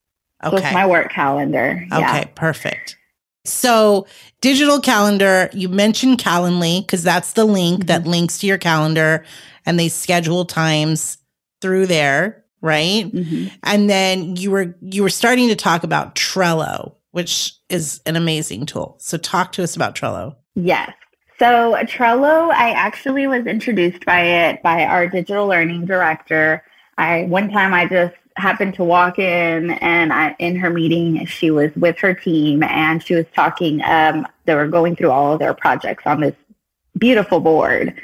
Okay. 0.44 0.60
Just 0.60 0.74
my 0.74 0.86
work 0.86 1.10
calendar. 1.10 1.86
Okay, 1.92 2.30
perfect. 2.34 2.96
So 3.44 4.06
digital 4.40 4.80
calendar, 4.80 5.50
you 5.52 5.68
mentioned 5.68 6.18
Calendly 6.18 6.80
because 6.80 7.02
that's 7.02 7.32
the 7.32 7.44
link 7.44 7.80
mm-hmm. 7.80 7.86
that 7.86 8.06
links 8.06 8.38
to 8.38 8.46
your 8.46 8.58
calendar 8.58 9.24
and 9.66 9.78
they 9.78 9.88
schedule 9.88 10.44
times 10.44 11.18
through 11.60 11.86
there, 11.86 12.44
right? 12.60 13.10
Mm-hmm. 13.12 13.54
And 13.64 13.90
then 13.90 14.36
you 14.36 14.50
were 14.50 14.76
you 14.80 15.02
were 15.02 15.10
starting 15.10 15.48
to 15.48 15.56
talk 15.56 15.82
about 15.82 16.14
Trello, 16.14 16.94
which 17.10 17.54
is 17.68 18.00
an 18.06 18.16
amazing 18.16 18.66
tool. 18.66 18.96
So 19.00 19.18
talk 19.18 19.52
to 19.52 19.62
us 19.62 19.74
about 19.74 19.94
Trello. 19.94 20.36
Yes. 20.54 20.92
So 21.42 21.74
Trello, 21.86 22.52
I 22.52 22.70
actually 22.70 23.26
was 23.26 23.46
introduced 23.46 24.06
by 24.06 24.20
it 24.20 24.62
by 24.62 24.84
our 24.84 25.08
digital 25.08 25.48
learning 25.48 25.86
director. 25.86 26.62
I 26.96 27.24
one 27.24 27.50
time 27.50 27.74
I 27.74 27.84
just 27.84 28.14
happened 28.36 28.74
to 28.74 28.84
walk 28.84 29.18
in 29.18 29.72
and 29.72 30.12
I, 30.12 30.36
in 30.38 30.54
her 30.54 30.70
meeting 30.70 31.26
she 31.26 31.50
was 31.50 31.74
with 31.74 31.98
her 31.98 32.14
team 32.14 32.62
and 32.62 33.02
she 33.02 33.16
was 33.16 33.26
talking 33.34 33.82
um, 33.82 34.24
they 34.44 34.54
were 34.54 34.68
going 34.68 34.94
through 34.94 35.10
all 35.10 35.32
of 35.32 35.40
their 35.40 35.52
projects 35.52 36.04
on 36.06 36.20
this 36.20 36.36
beautiful 36.96 37.40
board. 37.40 38.00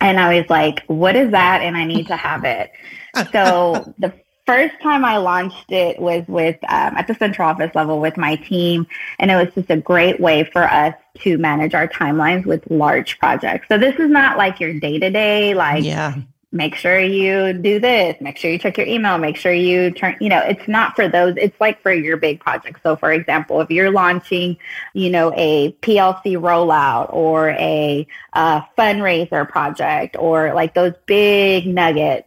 And 0.00 0.18
i 0.18 0.40
was 0.40 0.48
like 0.48 0.82
what 0.86 1.16
is 1.16 1.32
that? 1.32 1.60
And 1.60 1.76
i 1.76 1.84
need 1.84 2.06
to 2.06 2.16
have 2.16 2.44
it. 2.46 2.70
So 3.32 3.92
the 3.98 4.14
first 4.50 4.82
time 4.82 5.04
I 5.04 5.18
launched 5.18 5.70
it 5.70 6.00
was 6.00 6.24
with 6.26 6.56
um, 6.64 6.96
at 6.96 7.06
the 7.06 7.14
central 7.14 7.48
office 7.48 7.72
level 7.76 8.00
with 8.00 8.16
my 8.16 8.34
team, 8.34 8.84
and 9.20 9.30
it 9.30 9.36
was 9.36 9.54
just 9.54 9.70
a 9.70 9.76
great 9.76 10.18
way 10.18 10.42
for 10.42 10.64
us 10.64 10.94
to 11.20 11.38
manage 11.38 11.72
our 11.72 11.86
timelines 11.86 12.44
with 12.44 12.68
large 12.68 13.20
projects. 13.20 13.68
So 13.68 13.78
this 13.78 13.94
is 14.00 14.10
not 14.10 14.38
like 14.38 14.58
your 14.58 14.74
day 14.80 14.98
to 14.98 15.08
day, 15.08 15.54
like 15.54 15.84
yeah. 15.84 16.16
make 16.50 16.74
sure 16.74 16.98
you 16.98 17.52
do 17.52 17.78
this, 17.78 18.20
make 18.20 18.38
sure 18.38 18.50
you 18.50 18.58
check 18.58 18.76
your 18.76 18.88
email, 18.88 19.18
make 19.18 19.36
sure 19.36 19.52
you 19.52 19.92
turn. 19.92 20.16
You 20.20 20.30
know, 20.30 20.40
it's 20.40 20.66
not 20.66 20.96
for 20.96 21.06
those. 21.06 21.34
It's 21.36 21.58
like 21.60 21.80
for 21.80 21.92
your 21.92 22.16
big 22.16 22.40
projects. 22.40 22.80
So 22.82 22.96
for 22.96 23.12
example, 23.12 23.60
if 23.60 23.70
you're 23.70 23.92
launching, 23.92 24.56
you 24.94 25.10
know, 25.10 25.32
a 25.36 25.70
PLC 25.80 26.36
rollout 26.36 27.12
or 27.12 27.50
a 27.50 28.04
uh, 28.32 28.62
fundraiser 28.76 29.48
project 29.48 30.16
or 30.18 30.54
like 30.54 30.74
those 30.74 30.94
big 31.06 31.68
nuggets 31.68 32.26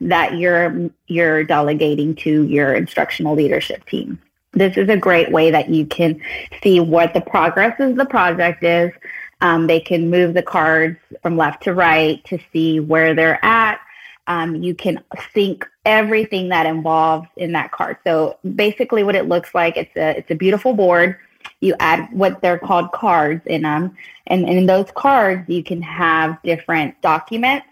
that 0.00 0.36
you're 0.36 0.90
you're 1.06 1.44
delegating 1.44 2.14
to 2.16 2.44
your 2.44 2.74
instructional 2.74 3.34
leadership 3.34 3.84
team. 3.86 4.20
This 4.52 4.76
is 4.76 4.88
a 4.88 4.96
great 4.96 5.32
way 5.32 5.50
that 5.50 5.70
you 5.70 5.86
can 5.86 6.20
see 6.62 6.78
what 6.80 7.14
the 7.14 7.22
progress 7.22 7.78
of 7.80 7.96
the 7.96 8.04
project 8.04 8.62
is. 8.62 8.92
Um, 9.40 9.66
they 9.66 9.80
can 9.80 10.10
move 10.10 10.34
the 10.34 10.42
cards 10.42 10.98
from 11.22 11.36
left 11.36 11.62
to 11.64 11.74
right 11.74 12.22
to 12.26 12.38
see 12.52 12.78
where 12.78 13.14
they're 13.14 13.44
at. 13.44 13.80
Um, 14.26 14.56
you 14.56 14.74
can 14.74 15.02
sync 15.34 15.66
everything 15.84 16.50
that 16.50 16.66
involves 16.66 17.28
in 17.36 17.52
that 17.52 17.72
card. 17.72 17.96
So 18.04 18.38
basically, 18.54 19.02
what 19.02 19.16
it 19.16 19.26
looks 19.26 19.54
like 19.54 19.76
it's 19.76 19.96
a 19.96 20.18
it's 20.18 20.30
a 20.30 20.36
beautiful 20.36 20.74
board. 20.74 21.16
You 21.60 21.74
add 21.80 22.08
what 22.12 22.40
they're 22.40 22.58
called 22.58 22.92
cards 22.92 23.42
in 23.46 23.62
them, 23.62 23.96
and, 24.28 24.46
and 24.46 24.58
in 24.58 24.66
those 24.66 24.90
cards 24.94 25.48
you 25.48 25.64
can 25.64 25.82
have 25.82 26.40
different 26.42 27.00
documents, 27.02 27.66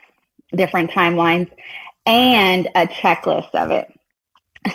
different 0.57 0.91
timelines, 0.91 1.51
and 2.11 2.69
a 2.75 2.87
checklist 2.87 3.55
of 3.55 3.71
it. 3.71 3.93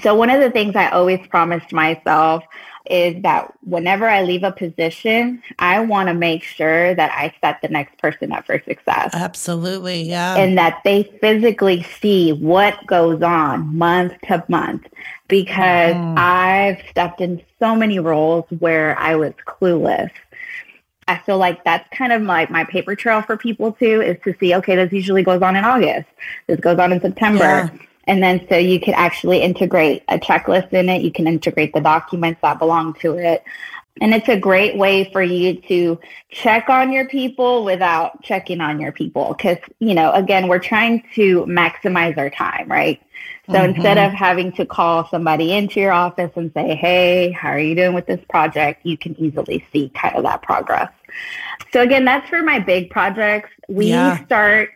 So 0.02 0.16
one 0.16 0.30
of 0.30 0.42
the 0.42 0.50
things 0.50 0.76
I 0.76 0.90
always 0.90 1.26
promised 1.28 1.72
myself 1.72 2.44
is 2.90 3.22
that 3.24 3.52
whenever 3.64 4.08
I 4.08 4.22
leave 4.22 4.44
a 4.44 4.52
position, 4.52 5.42
I 5.60 5.80
want 5.80 6.08
to 6.08 6.14
make 6.14 6.44
sure 6.44 6.94
that 6.94 7.12
I 7.12 7.34
set 7.42 7.62
the 7.62 7.68
next 7.68 7.98
person 7.98 8.32
up 8.32 8.46
for 8.46 8.62
success. 8.68 9.12
Absolutely, 9.14 10.04
yeah. 10.04 10.36
And 10.36 10.58
that 10.58 10.82
they 10.84 11.04
physically 11.22 11.84
see 11.84 12.34
what 12.34 12.86
goes 12.86 13.22
on 13.22 13.76
month 13.76 14.14
to 14.28 14.44
month 14.48 14.88
because 15.28 15.96
mm. 15.96 16.18
I've 16.18 16.82
stepped 16.90 17.22
in 17.22 17.42
so 17.60 17.76
many 17.76 18.00
roles 18.00 18.46
where 18.60 18.98
I 19.00 19.16
was 19.16 19.34
clueless. 19.48 20.12
I 21.08 21.18
feel 21.20 21.38
like 21.38 21.64
that's 21.64 21.88
kind 21.96 22.12
of 22.12 22.24
like 22.24 22.50
my 22.50 22.64
paper 22.64 22.96
trail 22.96 23.22
for 23.22 23.38
people 23.38 23.72
too 23.74 24.02
is 24.02 24.18
to 24.24 24.36
see, 24.40 24.56
okay, 24.56 24.76
this 24.76 24.92
usually 24.92 25.24
goes 25.24 25.42
on 25.42 25.56
in 25.56 25.64
August. 25.64 26.08
This 26.48 26.60
goes 26.60 26.80
on 26.80 26.92
in 26.92 27.00
September. 27.00 27.44
Yeah. 27.44 27.70
And 28.08 28.22
then 28.22 28.46
so 28.50 28.58
you 28.58 28.80
could 28.80 28.94
actually 28.94 29.42
integrate 29.42 30.04
a 30.10 30.18
checklist 30.18 30.74
in 30.74 30.90
it. 30.90 31.02
You 31.02 31.12
can 31.12 31.28
integrate 31.28 31.74
the 31.74 31.82
documents 31.82 32.40
that 32.42 32.60
belong 32.60 32.94
to 32.96 33.16
it. 33.16 33.44
And 34.02 34.14
it's 34.14 34.28
a 34.28 34.38
great 34.38 34.78
way 34.78 35.10
for 35.12 35.22
you 35.22 35.56
to 35.62 36.00
check 36.30 36.68
on 36.68 36.92
your 36.92 37.08
people 37.08 37.64
without 37.64 38.22
checking 38.22 38.60
on 38.60 38.80
your 38.80 38.92
people. 38.92 39.34
Because, 39.34 39.58
you 39.80 39.94
know, 39.94 40.12
again, 40.12 40.50
we're 40.50 40.60
trying 40.60 41.04
to 41.16 41.46
maximize 41.46 42.18
our 42.18 42.30
time, 42.30 42.70
right? 42.70 43.02
So 43.48 43.54
mm-hmm. 43.54 43.74
instead 43.74 43.98
of 43.98 44.12
having 44.12 44.52
to 44.54 44.66
call 44.66 45.08
somebody 45.08 45.54
into 45.54 45.80
your 45.80 45.94
office 45.94 46.32
and 46.36 46.52
say, 46.54 46.76
hey, 46.76 47.32
how 47.32 47.50
are 47.50 47.60
you 47.60 47.74
doing 47.74 47.94
with 47.94 48.06
this 48.06 48.20
project? 48.30 48.86
You 48.86 48.98
can 48.98 49.18
easily 49.18 49.66
see 49.72 49.90
kind 49.96 50.16
of 50.16 50.24
that 50.24 50.42
progress. 50.42 50.92
So 51.72 51.82
again, 51.82 52.04
that's 52.04 52.28
for 52.30 52.42
my 52.42 52.60
big 52.60 52.90
projects. 52.90 53.50
We 53.70 53.88
yeah. 53.88 54.24
start 54.26 54.72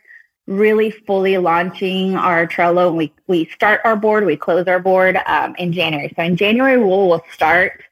really 0.48 0.92
fully 0.92 1.38
launching 1.38 2.16
our 2.16 2.48
Trello. 2.48 2.88
And 2.88 2.98
we 2.98 3.14
we 3.28 3.46
start 3.54 3.82
our 3.84 3.96
board, 3.96 4.26
we 4.26 4.38
close 4.38 4.66
our 4.68 4.80
board 4.80 5.20
um, 5.26 5.56
in 5.58 5.74
January. 5.74 6.12
So 6.16 6.24
in 6.24 6.38
January, 6.38 6.78
we'll, 6.78 7.10
we'll 7.10 7.24
start 7.34 7.84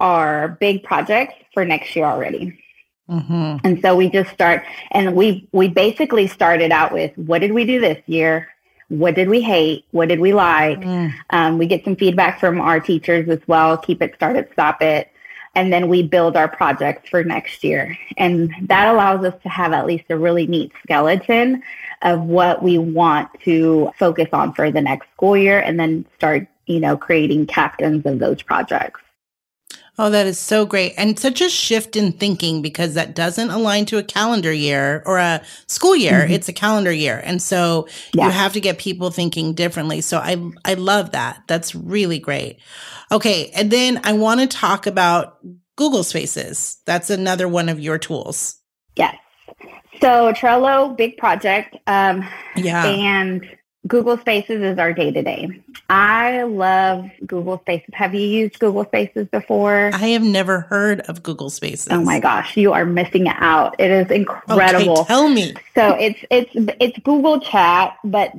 our 0.00 0.48
big 0.60 0.82
projects 0.82 1.34
for 1.54 1.64
next 1.64 1.94
year 1.96 2.04
already. 2.04 2.58
Mm-hmm. 3.08 3.58
And 3.64 3.80
so 3.82 3.94
we 3.96 4.10
just 4.10 4.30
start, 4.30 4.64
and 4.90 5.14
we 5.14 5.48
we 5.52 5.68
basically 5.68 6.26
started 6.26 6.72
out 6.72 6.92
with 6.92 7.16
what 7.16 7.40
did 7.40 7.52
we 7.52 7.64
do 7.64 7.80
this 7.80 8.02
year? 8.06 8.48
What 8.88 9.14
did 9.14 9.28
we 9.28 9.40
hate? 9.40 9.84
What 9.92 10.08
did 10.08 10.20
we 10.20 10.32
like? 10.32 10.80
Mm. 10.80 11.12
Um, 11.30 11.58
we 11.58 11.66
get 11.66 11.84
some 11.84 11.96
feedback 11.96 12.40
from 12.40 12.60
our 12.60 12.80
teachers 12.80 13.28
as 13.28 13.40
well. 13.46 13.76
Keep 13.76 14.02
it, 14.02 14.14
start 14.14 14.36
it, 14.36 14.50
stop 14.52 14.82
it. 14.82 15.10
And 15.56 15.72
then 15.72 15.88
we 15.88 16.02
build 16.02 16.36
our 16.36 16.48
projects 16.48 17.08
for 17.08 17.24
next 17.24 17.64
year. 17.64 17.96
And 18.18 18.52
that 18.62 18.92
allows 18.92 19.24
us 19.24 19.34
to 19.42 19.48
have 19.48 19.72
at 19.72 19.86
least 19.86 20.04
a 20.10 20.16
really 20.16 20.46
neat 20.46 20.70
skeleton 20.82 21.62
of 22.02 22.20
what 22.22 22.62
we 22.62 22.76
want 22.76 23.28
to 23.44 23.90
focus 23.98 24.28
on 24.32 24.52
for 24.52 24.70
the 24.70 24.82
next 24.82 25.10
school 25.14 25.36
year 25.36 25.58
and 25.60 25.80
then 25.80 26.04
start, 26.16 26.46
you 26.66 26.78
know, 26.78 26.96
creating 26.96 27.46
captains 27.46 28.04
of 28.04 28.18
those 28.18 28.42
projects. 28.42 29.00
Oh, 29.98 30.10
that 30.10 30.26
is 30.26 30.38
so 30.38 30.66
great. 30.66 30.92
And 30.98 31.18
such 31.18 31.40
a 31.40 31.48
shift 31.48 31.96
in 31.96 32.12
thinking 32.12 32.60
because 32.60 32.94
that 32.94 33.14
doesn't 33.14 33.48
align 33.50 33.86
to 33.86 33.98
a 33.98 34.02
calendar 34.02 34.52
year 34.52 35.02
or 35.06 35.16
a 35.16 35.42
school 35.68 35.96
year. 35.96 36.20
Mm-hmm. 36.20 36.32
It's 36.32 36.48
a 36.48 36.52
calendar 36.52 36.92
year. 36.92 37.22
And 37.24 37.40
so 37.40 37.88
yeah. 38.12 38.26
you 38.26 38.30
have 38.32 38.52
to 38.52 38.60
get 38.60 38.78
people 38.78 39.10
thinking 39.10 39.54
differently. 39.54 40.02
So 40.02 40.18
I 40.18 40.36
I 40.64 40.74
love 40.74 41.12
that. 41.12 41.42
That's 41.46 41.74
really 41.74 42.18
great. 42.18 42.58
Okay, 43.10 43.50
and 43.54 43.70
then 43.70 44.00
I 44.04 44.12
want 44.12 44.40
to 44.40 44.46
talk 44.46 44.86
about 44.86 45.38
Google 45.76 46.04
Spaces. 46.04 46.78
That's 46.84 47.08
another 47.08 47.48
one 47.48 47.68
of 47.68 47.80
your 47.80 47.98
tools. 47.98 48.60
Yes. 48.96 49.16
So 50.00 50.32
Trello, 50.32 50.94
big 50.94 51.16
project. 51.16 51.76
Um, 51.86 52.26
yeah. 52.54 52.84
And 52.84 53.46
Google 53.86 54.18
Spaces 54.18 54.62
is 54.62 54.78
our 54.78 54.92
day 54.92 55.10
to 55.10 55.22
day. 55.22 55.48
I 55.88 56.42
love 56.42 57.10
Google 57.26 57.58
Spaces. 57.58 57.90
Have 57.92 58.14
you 58.14 58.26
used 58.26 58.58
Google 58.58 58.84
Spaces 58.84 59.28
before? 59.28 59.90
I 59.92 60.08
have 60.08 60.22
never 60.22 60.60
heard 60.60 61.00
of 61.02 61.22
Google 61.22 61.50
Spaces. 61.50 61.88
Oh 61.90 62.02
my 62.02 62.18
gosh, 62.18 62.56
you 62.56 62.72
are 62.72 62.84
missing 62.84 63.28
out. 63.28 63.76
It 63.78 63.90
is 63.90 64.10
incredible. 64.10 65.00
Okay, 65.00 65.04
tell 65.04 65.28
me. 65.28 65.54
So 65.74 65.94
it's 65.94 66.18
it's 66.30 66.50
it's 66.80 66.98
Google 67.00 67.40
Chat, 67.40 67.96
but 68.02 68.32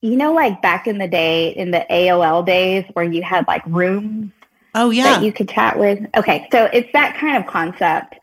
you 0.00 0.16
know, 0.16 0.32
like 0.32 0.62
back 0.62 0.86
in 0.86 0.98
the 0.98 1.08
day, 1.08 1.50
in 1.50 1.70
the 1.70 1.84
AOL 1.90 2.44
days, 2.44 2.84
where 2.94 3.04
you 3.04 3.22
had 3.22 3.46
like 3.46 3.62
rooms. 3.66 4.32
Oh 4.74 4.90
yeah, 4.90 5.04
that 5.04 5.22
you 5.22 5.32
could 5.32 5.48
chat 5.48 5.78
with. 5.78 5.98
Okay, 6.16 6.48
so 6.52 6.68
it's 6.72 6.90
that 6.92 7.16
kind 7.16 7.36
of 7.36 7.46
concept 7.46 8.19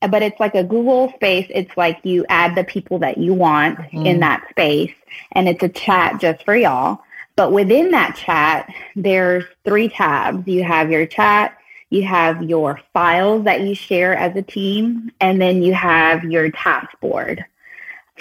but 0.00 0.22
it's 0.22 0.38
like 0.38 0.54
a 0.54 0.64
Google 0.64 1.12
space. 1.14 1.46
It's 1.50 1.76
like 1.76 1.98
you 2.04 2.24
add 2.28 2.54
the 2.54 2.64
people 2.64 2.98
that 3.00 3.18
you 3.18 3.34
want 3.34 3.78
mm. 3.78 4.06
in 4.06 4.20
that 4.20 4.46
space 4.50 4.94
and 5.32 5.48
it's 5.48 5.62
a 5.62 5.68
chat 5.68 6.20
just 6.20 6.44
for 6.44 6.56
y'all. 6.56 7.00
But 7.36 7.52
within 7.52 7.90
that 7.92 8.16
chat, 8.16 8.72
there's 8.96 9.44
three 9.64 9.88
tabs. 9.88 10.46
You 10.46 10.64
have 10.64 10.90
your 10.90 11.06
chat, 11.06 11.56
you 11.90 12.02
have 12.02 12.42
your 12.42 12.80
files 12.92 13.44
that 13.44 13.60
you 13.60 13.74
share 13.74 14.16
as 14.16 14.34
a 14.36 14.42
team, 14.42 15.12
and 15.20 15.40
then 15.40 15.62
you 15.62 15.72
have 15.72 16.24
your 16.24 16.50
task 16.50 16.98
board. 17.00 17.44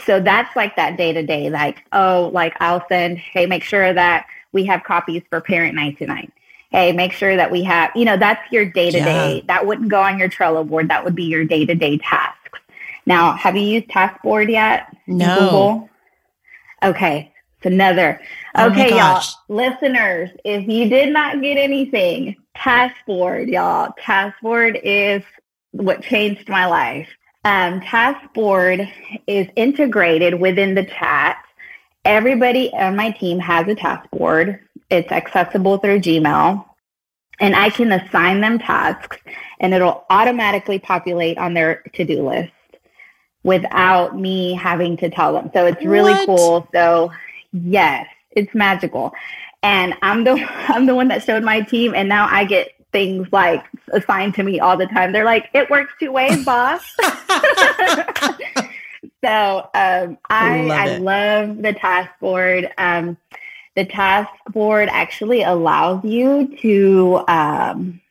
So 0.05 0.19
that's 0.19 0.55
like 0.55 0.75
that 0.75 0.98
day 0.98 1.13
to 1.13 1.24
day, 1.24 1.50
like, 1.50 1.84
oh, 1.91 2.29
like 2.31 2.55
I'll 2.60 2.86
send, 2.88 3.17
hey, 3.17 3.48
make 3.48 3.63
sure 3.63 3.91
that 3.91 4.27
we 4.51 4.65
have 4.65 4.84
copies 4.84 5.24
for 5.29 5.41
parent 5.41 5.74
night 5.75 5.98
tonight 5.98 6.31
hey, 6.71 6.91
make 6.91 7.12
sure 7.12 7.36
that 7.36 7.51
we 7.51 7.63
have, 7.63 7.91
you 7.95 8.05
know, 8.05 8.17
that's 8.17 8.51
your 8.51 8.65
day 8.65 8.91
to 8.91 9.00
day. 9.00 9.43
That 9.47 9.65
wouldn't 9.65 9.89
go 9.89 10.01
on 10.01 10.19
your 10.19 10.29
Trello 10.29 10.67
board. 10.67 10.89
That 10.89 11.03
would 11.03 11.15
be 11.15 11.24
your 11.24 11.45
day 11.45 11.65
to 11.65 11.75
day 11.75 11.97
tasks. 11.97 12.59
Now, 13.05 13.33
have 13.33 13.55
you 13.55 13.63
used 13.63 13.88
Taskboard 13.88 14.50
yet? 14.50 14.88
No. 15.07 15.36
Google? 15.39 15.89
Okay. 16.83 17.33
It's 17.57 17.65
another. 17.65 18.21
Oh 18.53 18.69
okay, 18.69 18.89
y'all, 18.95 19.21
listeners, 19.50 20.29
if 20.45 20.67
you 20.67 20.89
did 20.89 21.12
not 21.12 21.41
get 21.41 21.57
anything, 21.57 22.36
Taskboard, 22.55 23.51
y'all, 23.51 23.93
Taskboard 24.00 24.79
is 24.83 25.24
what 25.71 26.03
changed 26.03 26.50
my 26.50 26.67
life. 26.67 27.07
Um, 27.45 27.81
Taskboard 27.81 28.91
is 29.25 29.47
integrated 29.55 30.39
within 30.39 30.75
the 30.75 30.86
chat. 30.86 31.43
Everybody 32.06 32.71
on 32.73 32.95
my 32.95 33.12
team 33.12 33.39
has 33.39 33.67
a 33.67 33.75
task 33.75 34.08
board. 34.12 34.60
It's 34.89 35.12
accessible 35.12 35.78
through 35.78 36.00
Gmail. 36.00 36.65
And 37.39 37.56
I 37.56 37.69
can 37.69 37.91
assign 37.91 38.41
them 38.41 38.58
tasks 38.58 39.17
and 39.60 39.73
it'll 39.73 40.06
automatically 40.10 40.80
populate 40.80 41.38
on 41.38 41.54
their 41.54 41.84
to-do 41.93 42.28
list 42.28 42.52
without 43.43 44.17
me 44.17 44.54
having 44.54 44.97
to 44.97 45.10
tell 45.10 45.34
them. 45.34 45.52
So 45.54 45.67
it's 45.67 45.84
really 45.86 46.13
what? 46.13 46.26
cool. 46.26 46.67
So 46.73 47.12
yes, 47.54 48.08
it's 48.32 48.54
magical. 48.56 49.13
And 49.63 49.93
I'm 50.02 50.23
the 50.23 50.34
I'm 50.67 50.86
the 50.86 50.95
one 50.95 51.08
that 51.10 51.23
showed 51.23 51.43
my 51.43 51.62
team 51.62 51.93
and 51.93 52.10
now 52.10 52.28
I 52.30 52.43
get 52.43 52.69
things 52.91 53.28
like 53.32 53.63
assigned 53.91 54.34
to 54.36 54.43
me 54.43 54.60
all 54.60 54.78
the 54.78 54.88
time. 54.88 55.12
They're 55.12 55.26
like, 55.26 55.50
it 55.54 55.69
works 55.69 55.93
two 56.00 56.12
ways, 56.12 56.43
boss. 56.43 56.84
so 59.23 59.69
um, 59.73 60.17
I 60.30 60.62
love 60.62 60.71
I 60.71 60.97
love 60.97 61.58
the 61.62 61.73
task 61.73 62.12
board. 62.19 62.71
Um, 62.78 63.17
the 63.77 63.85
task 63.85 64.31
board 64.49 64.89
actually 64.91 65.43
allows 65.43 66.03
you 66.03 66.57
to 66.57 67.23
um, 67.27 68.01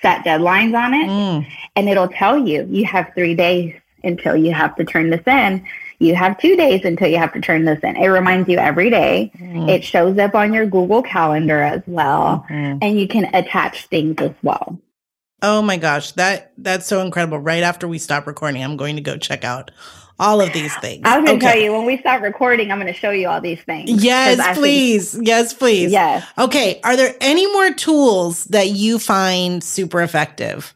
set 0.00 0.24
deadlines 0.24 0.72
on 0.78 0.94
it 0.94 1.08
mm. 1.08 1.46
and 1.74 1.88
it'll 1.88 2.08
tell 2.08 2.38
you 2.38 2.64
you 2.70 2.84
have 2.84 3.10
three 3.14 3.34
days 3.34 3.74
until 4.04 4.36
you 4.36 4.52
have 4.52 4.76
to 4.76 4.84
turn 4.84 5.10
this 5.10 5.26
in 5.26 5.66
you 5.98 6.14
have 6.14 6.38
two 6.38 6.54
days 6.54 6.84
until 6.84 7.08
you 7.08 7.18
have 7.18 7.32
to 7.32 7.40
turn 7.40 7.64
this 7.64 7.80
in 7.82 7.96
it 7.96 8.06
reminds 8.06 8.48
you 8.48 8.56
every 8.58 8.88
day 8.88 9.32
mm. 9.36 9.68
it 9.68 9.82
shows 9.82 10.16
up 10.16 10.36
on 10.36 10.54
your 10.54 10.64
google 10.64 11.02
calendar 11.02 11.60
as 11.60 11.82
well 11.88 12.46
mm-hmm. 12.48 12.78
and 12.80 13.00
you 13.00 13.08
can 13.08 13.24
attach 13.34 13.86
things 13.86 14.14
as 14.18 14.32
well 14.44 14.78
oh 15.42 15.62
my 15.62 15.76
gosh 15.76 16.12
that 16.12 16.52
that's 16.58 16.86
so 16.86 17.00
incredible 17.00 17.38
right 17.38 17.62
after 17.62 17.86
we 17.86 17.98
stop 17.98 18.26
recording 18.26 18.62
i'm 18.62 18.76
going 18.76 18.96
to 18.96 19.02
go 19.02 19.16
check 19.16 19.44
out 19.44 19.70
all 20.18 20.40
of 20.40 20.52
these 20.52 20.74
things. 20.76 21.02
I 21.04 21.18
was 21.18 21.26
going 21.26 21.38
to 21.38 21.46
okay. 21.46 21.54
tell 21.54 21.62
you 21.62 21.72
when 21.72 21.84
we 21.84 21.98
start 21.98 22.22
recording, 22.22 22.72
I'm 22.72 22.78
going 22.80 22.92
to 22.92 22.98
show 22.98 23.10
you 23.10 23.28
all 23.28 23.40
these 23.40 23.60
things. 23.62 24.02
Yes, 24.02 24.56
please. 24.56 25.12
Think, 25.12 25.26
yes, 25.26 25.52
please. 25.52 25.92
Yes. 25.92 26.26
Okay. 26.38 26.80
Are 26.84 26.96
there 26.96 27.14
any 27.20 27.50
more 27.52 27.72
tools 27.72 28.44
that 28.44 28.70
you 28.70 28.98
find 28.98 29.62
super 29.62 30.00
effective? 30.00 30.74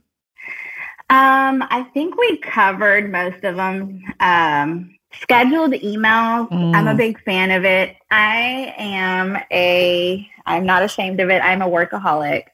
Um, 1.09 1.65
I 1.71 1.85
think 1.95 2.17
we 2.17 2.37
covered 2.39 3.11
most 3.11 3.43
of 3.45 3.57
them. 3.57 4.03
Um, 4.21 4.97
scheduled 5.23 5.73
emails. 5.73 6.49
Mm. 6.51 6.75
I'm 6.75 6.87
a 6.87 6.95
mm. 6.95 6.99
big 6.99 7.23
fan 7.25 7.51
of 7.51 7.65
it. 7.65 7.97
I 8.11 8.75
am 8.79 9.37
a, 9.51 10.29
I'm 10.47 10.65
not 10.65 10.83
ashamed 10.83 11.19
of 11.21 11.31
it. 11.31 11.41
I'm 11.43 11.63
a 11.63 11.69
workaholic, 11.69 12.45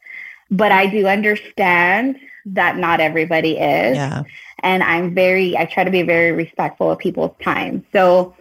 but 0.50 0.72
I 0.72 0.86
do 0.86 1.06
understand 1.06 2.18
that 2.46 2.76
not 2.76 3.00
everybody 3.00 3.52
is. 3.52 3.96
Yeah. 3.96 4.22
And 4.60 4.82
I'm 4.82 5.14
very, 5.14 5.56
I 5.56 5.66
try 5.66 5.84
to 5.84 5.90
be 5.90 6.02
very 6.02 6.32
respectful 6.32 6.90
of 6.90 6.98
people's 6.98 7.34
time. 7.42 7.84
So 7.92 8.36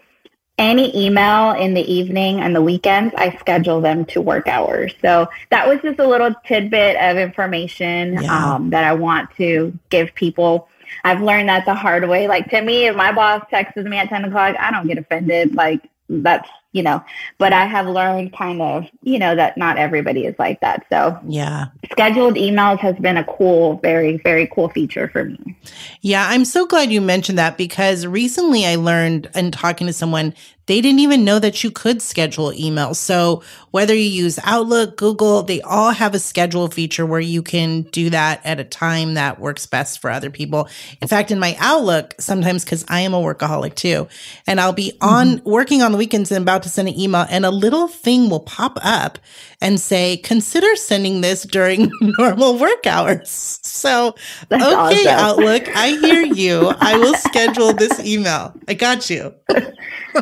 any 0.58 1.06
email 1.06 1.52
in 1.52 1.74
the 1.74 1.82
evening 1.82 2.40
and 2.40 2.56
the 2.56 2.62
weekends, 2.62 3.14
I 3.18 3.36
schedule 3.38 3.82
them 3.82 4.06
to 4.06 4.22
work 4.22 4.48
hours. 4.48 4.94
So 5.02 5.28
that 5.50 5.68
was 5.68 5.80
just 5.82 6.00
a 6.00 6.08
little 6.08 6.34
tidbit 6.46 6.96
of 6.98 7.18
information 7.18 8.22
yeah. 8.22 8.56
um, 8.56 8.70
that 8.70 8.84
I 8.84 8.94
want 8.94 9.36
to 9.38 9.78
give 9.90 10.16
people. 10.16 10.70
I've 11.04 11.22
learned 11.22 11.50
that 11.50 11.66
the 11.66 11.74
hard 11.74 12.08
way. 12.08 12.28
Like 12.28 12.50
to 12.52 12.62
me, 12.62 12.86
if 12.86 12.96
my 12.96 13.12
boss 13.12 13.44
texts 13.50 13.84
me 13.84 13.98
at 13.98 14.08
10 14.08 14.26
o'clock, 14.26 14.56
I 14.58 14.72
don't 14.72 14.88
get 14.88 14.98
offended. 14.98 15.56
Like 15.56 15.90
that's 16.08 16.50
you 16.76 16.84
know 16.84 17.02
but 17.38 17.54
i 17.54 17.66
have 17.66 17.88
learned 17.88 18.34
kind 18.34 18.62
of 18.62 18.86
you 19.02 19.18
know 19.18 19.34
that 19.34 19.58
not 19.58 19.78
everybody 19.78 20.26
is 20.26 20.36
like 20.38 20.60
that. 20.60 20.86
So 20.92 21.18
yeah. 21.26 21.68
scheduled 21.92 22.36
emails 22.36 22.80
has 22.80 22.96
been 22.98 23.16
a 23.18 23.24
cool 23.24 23.78
very 23.78 24.18
very 24.18 24.48
cool 24.48 24.68
feature 24.70 25.08
for 25.08 25.24
me. 25.24 25.58
Yeah 26.02 26.28
i'm 26.30 26.44
so 26.44 26.66
glad 26.66 26.92
you 26.92 27.00
mentioned 27.00 27.38
that 27.38 27.58
because 27.58 28.06
recently 28.06 28.66
i 28.66 28.76
learned 28.76 29.30
in 29.34 29.52
talking 29.52 29.88
to 29.88 29.94
someone 29.94 30.34
they 30.68 30.82
didn't 30.82 31.00
even 31.00 31.24
know 31.24 31.40
that 31.40 31.64
you 31.64 31.72
could 31.72 32.02
schedule 32.02 32.52
emails. 32.52 32.96
So 32.96 33.44
whether 33.72 33.94
you 33.94 34.10
use 34.10 34.40
Outlook, 34.44 34.98
Google, 34.98 35.44
they 35.44 35.62
all 35.62 35.92
have 35.92 36.16
a 36.16 36.20
schedule 36.20 36.68
feature 36.70 37.06
where 37.06 37.20
you 37.20 37.44
can 37.44 37.84
do 37.84 38.10
that 38.10 38.42
at 38.46 38.60
a 38.60 38.64
time 38.64 39.16
that 39.16 39.40
works 39.40 39.66
best 39.66 40.00
for 40.00 40.10
other 40.10 40.30
people. 40.30 40.70
In 41.02 41.08
fact, 41.08 41.30
in 41.30 41.40
my 41.40 41.56
Outlook, 41.60 42.16
sometimes 42.20 42.64
because 42.64 42.86
I 42.88 43.02
am 43.02 43.14
a 43.14 43.22
workaholic 43.22 43.76
too, 43.76 44.08
and 44.48 44.60
I'll 44.60 44.74
be 44.74 44.98
on 45.02 45.38
mm-hmm. 45.38 45.50
working 45.50 45.82
on 45.82 45.92
the 45.92 45.98
weekends 45.98 46.32
and 46.32 46.42
about 46.42 46.64
to 46.64 46.70
send 46.70 46.88
an 46.88 47.00
email 47.00 47.26
and 47.30 47.46
a 47.46 47.52
little 47.52 47.88
thing 47.88 48.30
will 48.30 48.40
pop 48.40 48.80
up 48.82 49.20
and 49.62 49.80
say, 49.80 50.18
consider 50.18 50.76
sending 50.76 51.22
this 51.22 51.44
during 51.44 51.92
normal 52.02 52.58
work 52.58 52.86
hours. 52.86 53.30
So, 53.64 54.16
That's 54.50 54.64
okay, 54.64 55.08
awesome. 55.08 55.08
Outlook, 55.08 55.76
I 55.76 55.90
hear 55.98 56.22
you. 56.34 56.74
I 56.80 56.98
will 56.98 57.16
schedule 57.16 57.74
this 57.74 58.00
email. 58.06 58.54
I 58.68 58.74
got 58.74 59.10
you. 59.10 59.34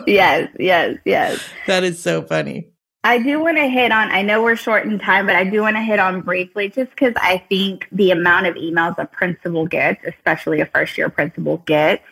yes, 0.08 0.50
yes, 0.60 0.98
yes. 1.06 1.44
That 1.68 1.84
is 1.84 2.02
so 2.02 2.22
funny. 2.22 2.68
I 3.06 3.20
do 3.20 3.42
want 3.42 3.58
to 3.58 3.68
hit 3.68 3.92
on, 3.92 4.12
I 4.12 4.22
know 4.22 4.42
we're 4.42 4.56
short 4.56 4.86
in 4.86 4.98
time, 4.98 5.26
but 5.26 5.36
I 5.36 5.44
do 5.44 5.62
want 5.62 5.76
to 5.76 5.82
hit 5.82 6.00
on 6.00 6.22
briefly 6.22 6.70
just 6.70 6.90
because 6.92 7.14
I 7.18 7.40
think 7.50 7.86
the 7.92 8.12
amount 8.12 8.48
of 8.48 8.56
emails 8.56 8.98
a 8.98 9.06
principal 9.06 9.66
gets, 9.68 10.02
especially 10.06 10.62
a 10.62 10.66
first 10.68 10.98
year 10.98 11.10
principal 11.10 11.58
gets, 11.58 12.04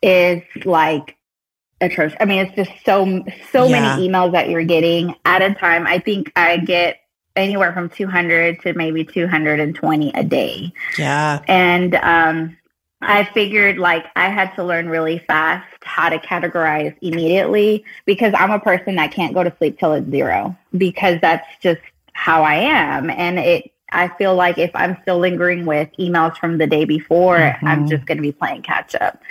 is 0.00 0.42
like 0.64 1.16
atrocious. 1.82 2.16
I 2.20 2.24
mean, 2.24 2.46
it's 2.46 2.56
just 2.56 2.70
so, 2.84 3.24
so 3.50 3.66
yeah. 3.66 3.80
many 3.80 4.08
emails 4.08 4.32
that 4.32 4.48
you're 4.48 4.64
getting 4.64 5.14
at 5.24 5.42
a 5.42 5.54
time. 5.54 5.86
I 5.86 5.98
think 5.98 6.32
I 6.36 6.56
get 6.56 7.00
anywhere 7.36 7.72
from 7.72 7.88
200 7.88 8.60
to 8.62 8.72
maybe 8.74 9.04
220 9.04 10.12
a 10.14 10.24
day. 10.24 10.72
Yeah. 10.98 11.42
And, 11.48 11.94
um, 11.96 12.56
I 13.02 13.24
figured 13.24 13.78
like 13.78 14.06
I 14.14 14.28
had 14.28 14.54
to 14.54 14.62
learn 14.62 14.88
really 14.88 15.18
fast 15.18 15.66
how 15.82 16.08
to 16.08 16.18
categorize 16.18 16.94
immediately 17.02 17.84
because 18.06 18.32
I'm 18.36 18.52
a 18.52 18.60
person 18.60 18.94
that 18.94 19.10
can't 19.10 19.34
go 19.34 19.42
to 19.42 19.52
sleep 19.58 19.78
till 19.78 19.92
it's 19.94 20.08
zero 20.08 20.56
because 20.76 21.20
that's 21.20 21.46
just 21.60 21.80
how 22.12 22.44
I 22.44 22.54
am. 22.54 23.10
And 23.10 23.40
it, 23.40 23.71
I 23.92 24.08
feel 24.08 24.34
like 24.34 24.58
if 24.58 24.70
I'm 24.74 24.96
still 25.02 25.18
lingering 25.18 25.66
with 25.66 25.88
emails 25.98 26.36
from 26.38 26.58
the 26.58 26.66
day 26.66 26.84
before, 26.84 27.38
mm-hmm. 27.38 27.66
I'm 27.66 27.88
just 27.88 28.06
going 28.06 28.18
to 28.18 28.22
be 28.22 28.32
playing 28.32 28.62
catch 28.62 28.94
up. 28.94 29.22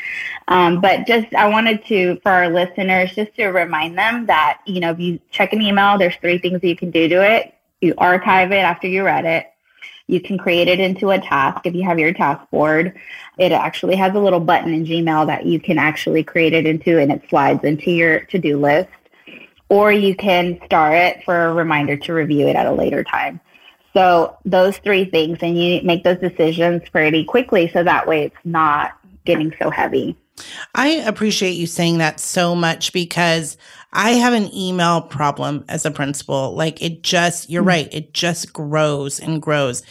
Um, 0.48 0.80
but 0.80 1.08
just, 1.08 1.34
I 1.34 1.50
wanted 1.50 1.84
to, 1.86 2.20
for 2.22 2.32
our 2.32 2.50
listeners, 2.50 3.14
just 3.16 3.36
to 3.36 3.48
remind 3.48 3.98
them 3.98 4.28
that, 4.28 4.62
you 4.66 4.80
know, 4.80 4.92
if 4.92 5.00
you 5.00 5.20
check 5.32 5.54
an 5.54 5.62
email, 5.62 5.98
there's 5.98 6.16
three 6.18 6.38
things 6.38 6.64
you 6.64 6.76
can 6.76 6.92
do 6.92 7.08
to 7.10 7.24
it. 7.24 7.54
You 7.82 7.96
archive 7.98 8.52
it 8.52 8.58
after 8.58 8.88
you 8.88 9.04
read 9.04 9.26
it. 9.26 9.48
You 10.08 10.20
can 10.20 10.38
create 10.38 10.68
it 10.68 10.80
into 10.80 11.12
a 11.12 11.20
task 11.20 11.66
if 11.66 11.74
you 11.74 11.84
have 11.84 11.98
your 11.98 12.14
task 12.14 12.50
board. 12.52 13.00
It 13.38 13.52
actually 13.52 13.96
has 13.96 14.14
a 14.14 14.20
little 14.20 14.42
button 14.42 14.74
in 14.74 14.86
Gmail 14.86 15.28
that 15.28 15.46
you 15.46 15.60
can 15.60 15.78
actually 15.78 16.24
create 16.24 16.54
it 16.54 16.68
into 16.68 17.00
and 17.00 17.12
it 17.12 17.24
slides 17.30 17.64
into 17.64 17.92
your 17.92 18.20
to-do 18.26 18.60
list. 18.60 18.90
Or 19.70 19.90
you 19.90 20.16
can 20.16 20.60
star 20.66 20.94
it 20.94 21.24
for 21.24 21.46
a 21.46 21.54
reminder 21.54 21.96
to 21.96 22.14
review 22.14 22.48
it 22.50 22.58
at 22.58 22.68
a 22.68 22.74
later 22.74 23.06
time. 23.06 23.40
So 23.94 24.38
those 24.46 24.78
three 24.78 25.06
things 25.06 25.40
and 25.42 25.58
you 25.58 25.82
make 25.84 26.04
those 26.04 26.20
decisions 26.20 26.84
pretty 26.90 27.24
quickly 27.26 27.70
so 27.74 27.84
that 27.84 28.08
way 28.08 28.24
it's 28.26 28.36
not 28.46 28.98
getting 29.26 29.54
so 29.60 29.70
heavy. 29.70 30.16
I 30.74 30.88
appreciate 30.88 31.52
you 31.52 31.68
saying 31.68 31.98
that 32.00 32.20
so 32.20 32.56
much 32.56 32.94
because 32.94 33.58
I 33.94 34.12
have 34.12 34.34
an 34.34 34.54
email 34.54 35.02
problem 35.02 35.66
as 35.68 35.86
a 35.86 35.92
principal. 35.92 36.56
Like 36.56 36.82
it 36.82 37.04
just, 37.04 37.50
you're 37.50 37.62
mm-hmm. 37.62 37.68
right, 37.68 37.94
it 37.94 38.14
just 38.14 38.54
grows 38.54 39.20
and 39.20 39.42
grows. 39.42 39.84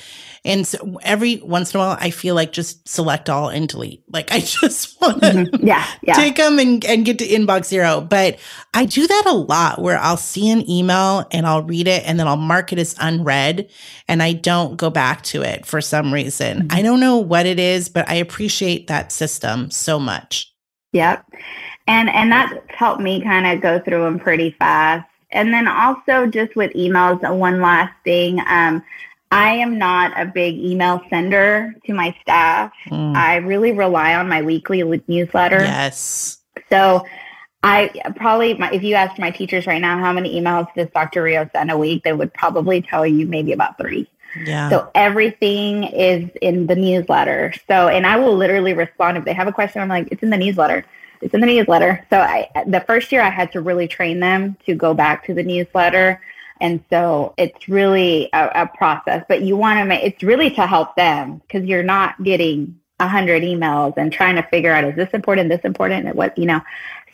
And 0.42 0.66
so 0.66 0.98
every 1.02 1.36
once 1.36 1.74
in 1.74 1.80
a 1.80 1.84
while, 1.84 1.98
I 2.00 2.10
feel 2.10 2.34
like 2.34 2.52
just 2.52 2.88
select 2.88 3.28
all 3.28 3.50
and 3.50 3.68
delete. 3.68 4.02
Like 4.10 4.32
I 4.32 4.40
just 4.40 4.98
want 5.00 5.20
to 5.22 5.28
mm-hmm. 5.28 5.66
yeah, 5.66 5.86
yeah. 6.02 6.14
take 6.14 6.36
them 6.36 6.58
and, 6.58 6.82
and 6.84 7.04
get 7.04 7.18
to 7.18 7.28
inbox 7.28 7.66
zero. 7.66 8.00
But 8.00 8.38
I 8.72 8.86
do 8.86 9.06
that 9.06 9.24
a 9.26 9.34
lot 9.34 9.82
where 9.82 9.98
I'll 9.98 10.16
see 10.16 10.48
an 10.48 10.68
email 10.68 11.26
and 11.30 11.46
I'll 11.46 11.62
read 11.62 11.86
it 11.86 12.02
and 12.06 12.18
then 12.18 12.26
I'll 12.26 12.36
mark 12.36 12.72
it 12.72 12.78
as 12.78 12.94
unread 12.98 13.70
and 14.08 14.22
I 14.22 14.32
don't 14.32 14.76
go 14.76 14.88
back 14.88 15.22
to 15.24 15.42
it 15.42 15.66
for 15.66 15.82
some 15.82 16.12
reason. 16.12 16.60
Mm-hmm. 16.60 16.78
I 16.78 16.82
don't 16.82 17.00
know 17.00 17.18
what 17.18 17.44
it 17.44 17.58
is, 17.58 17.90
but 17.90 18.08
I 18.08 18.14
appreciate 18.14 18.86
that 18.86 19.12
system 19.12 19.70
so 19.70 19.98
much. 19.98 20.46
Yep. 20.92 21.24
And 21.90 22.08
and 22.08 22.30
that's 22.30 22.54
helped 22.68 23.00
me 23.00 23.20
kind 23.20 23.48
of 23.48 23.60
go 23.60 23.80
through 23.80 24.04
them 24.04 24.20
pretty 24.20 24.52
fast. 24.52 25.08
And 25.32 25.52
then 25.52 25.66
also 25.66 26.26
just 26.26 26.54
with 26.54 26.72
emails, 26.74 27.20
one 27.36 27.60
last 27.60 27.92
thing. 28.04 28.40
Um, 28.46 28.84
I 29.32 29.54
am 29.54 29.76
not 29.76 30.18
a 30.18 30.24
big 30.24 30.56
email 30.56 31.02
sender 31.10 31.74
to 31.86 31.92
my 31.92 32.16
staff. 32.22 32.72
Mm. 32.86 33.16
I 33.16 33.36
really 33.36 33.72
rely 33.72 34.14
on 34.14 34.28
my 34.28 34.42
weekly 34.42 34.82
newsletter. 35.08 35.58
Yes. 35.58 36.38
So 36.68 37.04
I 37.64 37.90
probably, 38.16 38.54
my, 38.54 38.70
if 38.70 38.84
you 38.84 38.94
asked 38.94 39.18
my 39.18 39.32
teachers 39.32 39.66
right 39.66 39.80
now 39.80 39.98
how 39.98 40.12
many 40.12 40.40
emails 40.40 40.72
does 40.76 40.88
Dr. 40.94 41.24
Rio 41.24 41.48
send 41.52 41.72
a 41.72 41.78
week, 41.78 42.04
they 42.04 42.12
would 42.12 42.32
probably 42.34 42.82
tell 42.82 43.06
you 43.06 43.26
maybe 43.26 43.52
about 43.52 43.78
three. 43.78 44.08
Yeah. 44.44 44.70
So 44.70 44.90
everything 44.94 45.84
is 45.84 46.30
in 46.40 46.66
the 46.66 46.76
newsletter. 46.76 47.52
So, 47.68 47.88
and 47.88 48.06
I 48.06 48.16
will 48.16 48.36
literally 48.36 48.74
respond 48.74 49.16
if 49.16 49.24
they 49.24 49.32
have 49.32 49.48
a 49.48 49.52
question. 49.52 49.82
I'm 49.82 49.88
like, 49.88 50.08
it's 50.10 50.22
in 50.22 50.30
the 50.30 50.36
newsletter. 50.36 50.84
It's 51.20 51.34
in 51.34 51.40
the 51.40 51.46
newsletter. 51.46 52.06
So 52.10 52.18
I, 52.18 52.48
the 52.66 52.80
first 52.80 53.12
year 53.12 53.20
I 53.20 53.30
had 53.30 53.52
to 53.52 53.60
really 53.60 53.88
train 53.88 54.20
them 54.20 54.56
to 54.66 54.74
go 54.74 54.94
back 54.94 55.26
to 55.26 55.34
the 55.34 55.42
newsletter. 55.42 56.20
And 56.60 56.84
so 56.90 57.34
it's 57.38 57.68
really 57.68 58.28
a, 58.32 58.62
a 58.62 58.66
process, 58.66 59.24
but 59.28 59.42
you 59.42 59.56
want 59.56 59.78
to 59.78 59.84
make, 59.84 60.04
it's 60.04 60.22
really 60.22 60.50
to 60.50 60.66
help 60.66 60.94
them 60.96 61.38
because 61.38 61.64
you're 61.64 61.82
not 61.82 62.22
getting 62.22 62.78
a 62.98 63.08
hundred 63.08 63.42
emails 63.42 63.94
and 63.96 64.12
trying 64.12 64.36
to 64.36 64.42
figure 64.44 64.72
out, 64.72 64.84
is 64.84 64.94
this 64.94 65.08
important, 65.14 65.48
this 65.48 65.62
important, 65.64 66.06
and 66.06 66.14
what, 66.14 66.36
you 66.36 66.44
know, 66.46 66.60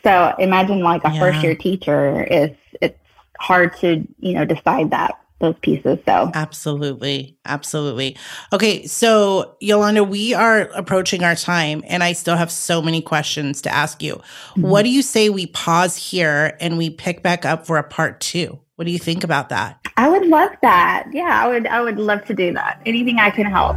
so 0.03 0.33
imagine 0.37 0.79
like 0.81 1.03
a 1.05 1.13
yeah. 1.13 1.19
first 1.19 1.43
year 1.43 1.55
teacher 1.55 2.23
is, 2.23 2.51
it's 2.81 2.99
hard 3.39 3.75
to, 3.77 4.05
you 4.19 4.33
know, 4.33 4.45
decide 4.45 4.91
that 4.91 5.17
those 5.39 5.55
pieces. 5.61 5.99
So 6.05 6.31
absolutely, 6.33 7.37
absolutely. 7.45 8.17
Okay, 8.51 8.87
so 8.87 9.55
Yolanda, 9.59 10.03
we 10.03 10.33
are 10.33 10.61
approaching 10.75 11.23
our 11.23 11.35
time, 11.35 11.83
and 11.87 12.03
I 12.03 12.13
still 12.13 12.35
have 12.35 12.51
so 12.51 12.81
many 12.81 13.01
questions 13.01 13.61
to 13.63 13.73
ask 13.73 14.01
you. 14.01 14.15
Mm-hmm. 14.15 14.61
What 14.61 14.83
do 14.83 14.89
you 14.89 15.01
say 15.01 15.29
we 15.29 15.47
pause 15.47 15.95
here 15.95 16.57
and 16.59 16.77
we 16.77 16.89
pick 16.89 17.21
back 17.21 17.45
up 17.45 17.65
for 17.65 17.77
a 17.77 17.83
part 17.83 18.19
two? 18.19 18.59
What 18.75 18.85
do 18.85 18.91
you 18.91 18.99
think 18.99 19.23
about 19.23 19.49
that? 19.49 19.79
I 19.97 20.07
would 20.09 20.27
love 20.27 20.51
that. 20.61 21.07
Yeah, 21.11 21.43
I 21.43 21.47
would. 21.47 21.65
I 21.67 21.81
would 21.81 21.97
love 21.97 22.23
to 22.25 22.33
do 22.33 22.53
that. 22.53 22.79
Anything 22.85 23.17
I 23.17 23.31
can 23.31 23.47
help. 23.47 23.75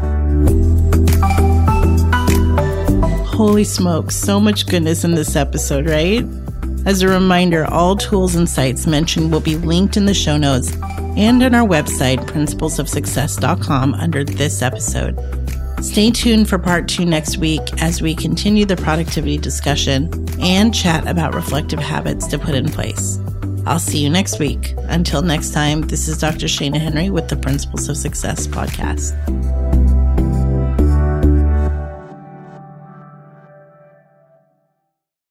Holy 3.27 3.64
smokes! 3.64 4.16
So 4.16 4.38
much 4.38 4.66
goodness 4.66 5.05
in 5.05 5.14
this 5.14 5.37
episode, 5.37 5.87
right? 5.87 6.23
As 6.85 7.01
a 7.01 7.09
reminder, 7.09 7.64
all 7.66 7.96
tools 7.96 8.35
and 8.35 8.49
sites 8.49 8.87
mentioned 8.87 9.33
will 9.33 9.40
be 9.40 9.57
linked 9.57 9.96
in 9.96 10.05
the 10.05 10.14
show 10.14 10.37
notes 10.37 10.77
and 11.16 11.42
on 11.42 11.55
our 11.55 11.66
website, 11.66 12.18
principlesofsuccess.com, 12.27 13.94
under 13.94 14.25
this 14.25 14.62
episode. 14.62 15.18
Stay 15.83 16.11
tuned 16.11 16.49
for 16.49 16.59
part 16.59 16.88
two 16.88 17.07
next 17.07 17.38
week 17.38 17.62
as 17.83 18.03
we 18.03 18.14
continue 18.14 18.66
the 18.66 18.77
productivity 18.77 19.38
discussion 19.38 20.11
and 20.40 20.75
chat 20.75 21.07
about 21.07 21.35
reflective 21.35 21.79
habits 21.79 22.27
to 22.27 22.38
put 22.38 22.55
in 22.55 22.68
place. 22.68 23.18
I'll 23.66 23.79
see 23.79 24.03
you 24.03 24.11
next 24.11 24.38
week. 24.38 24.75
Until 24.88 25.23
next 25.23 25.53
time, 25.53 25.83
this 25.83 26.09
is 26.09 26.18
Dr. 26.18 26.46
Shana 26.46 26.79
Henry 26.79 27.09
with 27.11 27.29
the 27.29 27.37
Principles 27.37 27.88
of 27.88 27.96
Success 27.96 28.46
podcast. 28.46 29.14